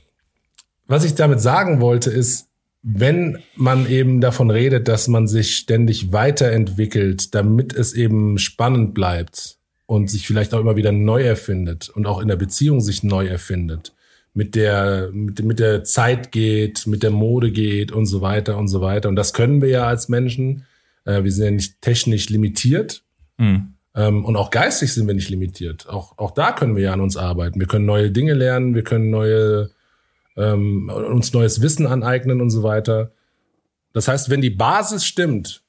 was 0.86 1.04
ich 1.04 1.14
damit 1.14 1.40
sagen 1.40 1.80
wollte, 1.80 2.10
ist, 2.10 2.46
wenn 2.82 3.42
man 3.56 3.88
eben 3.88 4.20
davon 4.20 4.50
redet, 4.50 4.86
dass 4.86 5.08
man 5.08 5.26
sich 5.26 5.56
ständig 5.56 6.12
weiterentwickelt, 6.12 7.34
damit 7.34 7.72
es 7.74 7.92
eben 7.92 8.38
spannend 8.38 8.94
bleibt 8.94 9.58
und 9.86 10.08
sich 10.08 10.26
vielleicht 10.26 10.54
auch 10.54 10.60
immer 10.60 10.76
wieder 10.76 10.92
neu 10.92 11.24
erfindet 11.24 11.88
und 11.88 12.06
auch 12.06 12.20
in 12.20 12.28
der 12.28 12.36
Beziehung 12.36 12.80
sich 12.80 13.02
neu 13.02 13.26
erfindet, 13.26 13.94
mit 14.34 14.56
der, 14.56 15.10
mit, 15.12 15.42
mit 15.44 15.60
der 15.60 15.84
Zeit 15.84 16.32
geht, 16.32 16.86
mit 16.86 17.02
der 17.04 17.12
Mode 17.12 17.52
geht 17.52 17.92
und 17.92 18.06
so 18.06 18.20
weiter 18.20 18.58
und 18.58 18.68
so 18.68 18.80
weiter. 18.80 19.08
Und 19.08 19.16
das 19.16 19.32
können 19.32 19.62
wir 19.62 19.68
ja 19.68 19.86
als 19.86 20.08
Menschen. 20.08 20.66
Äh, 21.04 21.22
wir 21.22 21.32
sind 21.32 21.44
ja 21.44 21.50
nicht 21.52 21.80
technisch 21.80 22.28
limitiert. 22.28 23.04
Hm. 23.38 23.74
Ähm, 23.94 24.24
und 24.24 24.36
auch 24.36 24.50
geistig 24.50 24.92
sind 24.92 25.06
wir 25.06 25.14
nicht 25.14 25.30
limitiert. 25.30 25.88
Auch, 25.88 26.18
auch 26.18 26.32
da 26.32 26.50
können 26.50 26.74
wir 26.74 26.82
ja 26.82 26.92
an 26.92 27.00
uns 27.00 27.16
arbeiten. 27.16 27.60
Wir 27.60 27.68
können 27.68 27.86
neue 27.86 28.10
Dinge 28.10 28.34
lernen, 28.34 28.74
wir 28.74 28.82
können 28.82 29.08
neue, 29.10 29.70
ähm, 30.36 30.88
uns 30.88 31.32
neues 31.32 31.62
Wissen 31.62 31.86
aneignen 31.86 32.40
und 32.40 32.50
so 32.50 32.64
weiter. 32.64 33.12
Das 33.92 34.08
heißt, 34.08 34.30
wenn 34.30 34.40
die 34.40 34.50
Basis 34.50 35.06
stimmt 35.06 35.62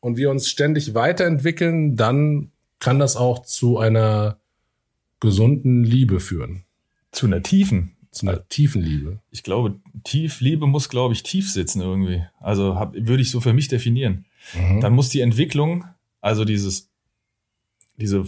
und 0.00 0.16
wir 0.16 0.30
uns 0.30 0.48
ständig 0.48 0.94
weiterentwickeln, 0.94 1.96
dann 1.96 2.50
kann 2.78 2.98
das 2.98 3.16
auch 3.16 3.42
zu 3.42 3.76
einer 3.76 4.38
gesunden 5.20 5.84
Liebe 5.84 6.18
führen. 6.18 6.64
Zu 7.12 7.26
einer 7.26 7.42
tiefen. 7.42 7.96
Zu 8.10 8.26
einer 8.26 8.48
tiefen 8.48 8.82
Liebe. 8.82 9.20
Ich 9.30 9.42
glaube, 9.42 9.76
tief, 10.04 10.40
Liebe 10.40 10.66
muss, 10.66 10.88
glaube 10.88 11.14
ich, 11.14 11.22
tief 11.22 11.50
sitzen 11.50 11.80
irgendwie. 11.80 12.24
Also 12.40 12.74
hab, 12.74 12.94
würde 12.94 13.22
ich 13.22 13.30
so 13.30 13.40
für 13.40 13.52
mich 13.52 13.68
definieren. 13.68 14.24
Dann 14.80 14.94
muss 14.94 15.10
die 15.10 15.20
Entwicklung, 15.20 15.84
also 16.20 16.44
dieses, 16.44 16.88
diese 17.96 18.24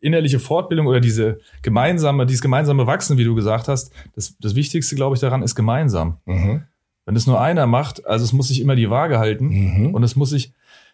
innerliche 0.00 0.38
Fortbildung 0.38 0.86
oder 0.86 1.00
diese 1.00 1.40
gemeinsame, 1.62 2.24
dieses 2.26 2.40
gemeinsame 2.42 2.86
Wachsen, 2.86 3.18
wie 3.18 3.24
du 3.24 3.34
gesagt 3.34 3.68
hast, 3.68 3.92
das, 4.14 4.36
das 4.38 4.54
Wichtigste, 4.54 4.94
glaube 4.94 5.14
ich, 5.16 5.20
daran 5.20 5.42
ist 5.42 5.54
gemeinsam. 5.54 6.18
Mhm. 6.26 6.62
Wenn 7.06 7.16
es 7.16 7.26
nur 7.26 7.40
einer 7.40 7.66
macht, 7.66 8.06
also 8.06 8.24
es 8.24 8.32
muss 8.32 8.48
sich 8.48 8.60
immer 8.60 8.76
die 8.76 8.90
Waage 8.90 9.18
halten 9.18 9.48
Mhm. 9.48 9.94
und 9.94 10.02
es 10.02 10.14
muss 10.16 10.30
sich, 10.30 10.52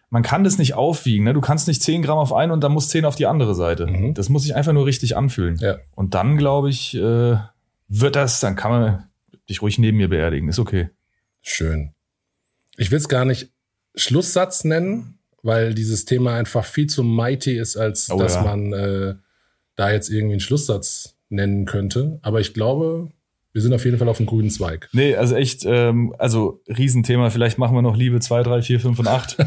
man 0.09 0.23
kann 0.23 0.43
das 0.43 0.57
nicht 0.57 0.73
aufwiegen. 0.73 1.25
Ne? 1.25 1.33
Du 1.33 1.41
kannst 1.41 1.67
nicht 1.67 1.81
10 1.81 2.01
Gramm 2.01 2.17
auf 2.17 2.33
eine 2.33 2.53
und 2.53 2.63
dann 2.63 2.71
muss 2.71 2.89
10 2.89 3.05
auf 3.05 3.15
die 3.15 3.25
andere 3.25 3.55
Seite. 3.55 3.87
Mhm. 3.87 4.13
Das 4.13 4.29
muss 4.29 4.43
sich 4.43 4.55
einfach 4.55 4.73
nur 4.73 4.85
richtig 4.85 5.17
anfühlen. 5.17 5.57
Ja. 5.57 5.77
Und 5.95 6.13
dann, 6.13 6.37
glaube 6.37 6.69
ich, 6.69 6.95
äh, 6.95 7.37
wird 7.87 8.15
das, 8.15 8.39
dann 8.39 8.55
kann 8.55 8.71
man 8.71 9.03
dich 9.49 9.61
ruhig 9.61 9.77
neben 9.79 9.97
mir 9.97 10.09
beerdigen. 10.09 10.49
Ist 10.49 10.59
okay. 10.59 10.89
Schön. 11.41 11.93
Ich 12.77 12.91
will 12.91 12.97
es 12.97 13.09
gar 13.09 13.25
nicht 13.25 13.51
Schlusssatz 13.95 14.63
nennen, 14.63 15.19
weil 15.41 15.73
dieses 15.73 16.05
Thema 16.05 16.35
einfach 16.35 16.65
viel 16.65 16.87
zu 16.87 17.03
mighty 17.03 17.57
ist, 17.57 17.77
als 17.77 18.09
Oh 18.09 18.19
dass 18.19 18.35
ja. 18.35 18.43
man 18.43 18.73
äh, 18.73 19.15
da 19.75 19.91
jetzt 19.91 20.09
irgendwie 20.09 20.33
einen 20.33 20.39
Schlusssatz 20.39 21.15
nennen 21.29 21.65
könnte. 21.65 22.19
Aber 22.21 22.39
ich 22.39 22.53
glaube, 22.53 23.09
wir 23.57 23.61
sind 23.63 23.73
auf 23.73 23.83
jeden 23.85 23.97
Fall 23.97 24.07
auf 24.07 24.17
dem 24.17 24.27
grünen 24.27 24.51
Zweig. 24.51 24.87
Nee, 24.91 25.15
also 25.15 25.33
echt, 25.33 25.65
ähm, 25.65 26.13
also 26.19 26.61
Riesenthema. 26.67 27.31
Vielleicht 27.31 27.57
machen 27.57 27.75
wir 27.75 27.81
noch 27.81 27.97
Liebe 27.97 28.19
2, 28.19 28.43
3, 28.43 28.61
4, 28.61 28.79
5 28.79 28.99
und 28.99 29.07
8. 29.07 29.37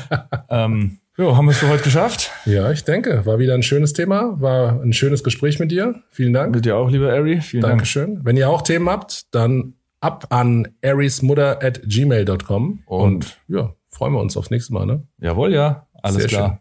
ähm, 0.50 0.98
jo, 1.16 1.36
haben 1.36 1.44
wir 1.44 1.52
es 1.52 1.58
für 1.58 1.68
heute 1.68 1.84
geschafft. 1.84 2.32
Ja, 2.46 2.72
ich 2.72 2.82
denke, 2.82 3.24
war 3.26 3.38
wieder 3.38 3.54
ein 3.54 3.62
schönes 3.62 3.92
Thema, 3.92 4.34
war 4.40 4.82
ein 4.82 4.92
schönes 4.92 5.22
Gespräch 5.22 5.60
mit 5.60 5.70
dir. 5.70 6.02
Vielen 6.10 6.32
Dank. 6.32 6.52
Mit 6.52 6.64
dir 6.64 6.74
auch, 6.74 6.90
lieber 6.90 7.12
Ari. 7.12 7.40
Vielen 7.42 7.60
Dank. 7.60 7.74
Dankeschön. 7.74 8.18
Wenn 8.24 8.36
ihr 8.36 8.50
auch 8.50 8.62
Themen 8.62 8.90
habt, 8.90 9.32
dann 9.32 9.74
ab 10.00 10.26
an 10.30 10.66
arismutter 10.84 11.62
at 11.62 11.80
gmail.com. 11.84 12.82
Und, 12.86 13.04
Und- 13.04 13.38
ja, 13.46 13.76
freuen 13.88 14.14
wir 14.14 14.20
uns 14.20 14.36
aufs 14.36 14.50
nächste 14.50 14.72
Mal. 14.72 14.84
Ne? 14.84 15.06
Jawohl, 15.20 15.54
ja. 15.54 15.86
Alles 16.02 16.22
Sehr 16.22 16.26
klar. 16.26 16.60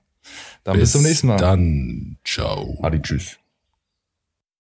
Dann 0.64 0.78
bis, 0.78 0.92
zum 0.92 1.02
nächsten 1.02 1.26
Mal. 1.26 1.38
Dann 1.38 2.18
ciao. 2.24 2.78
Adi, 2.84 3.02
tschüss. 3.02 3.39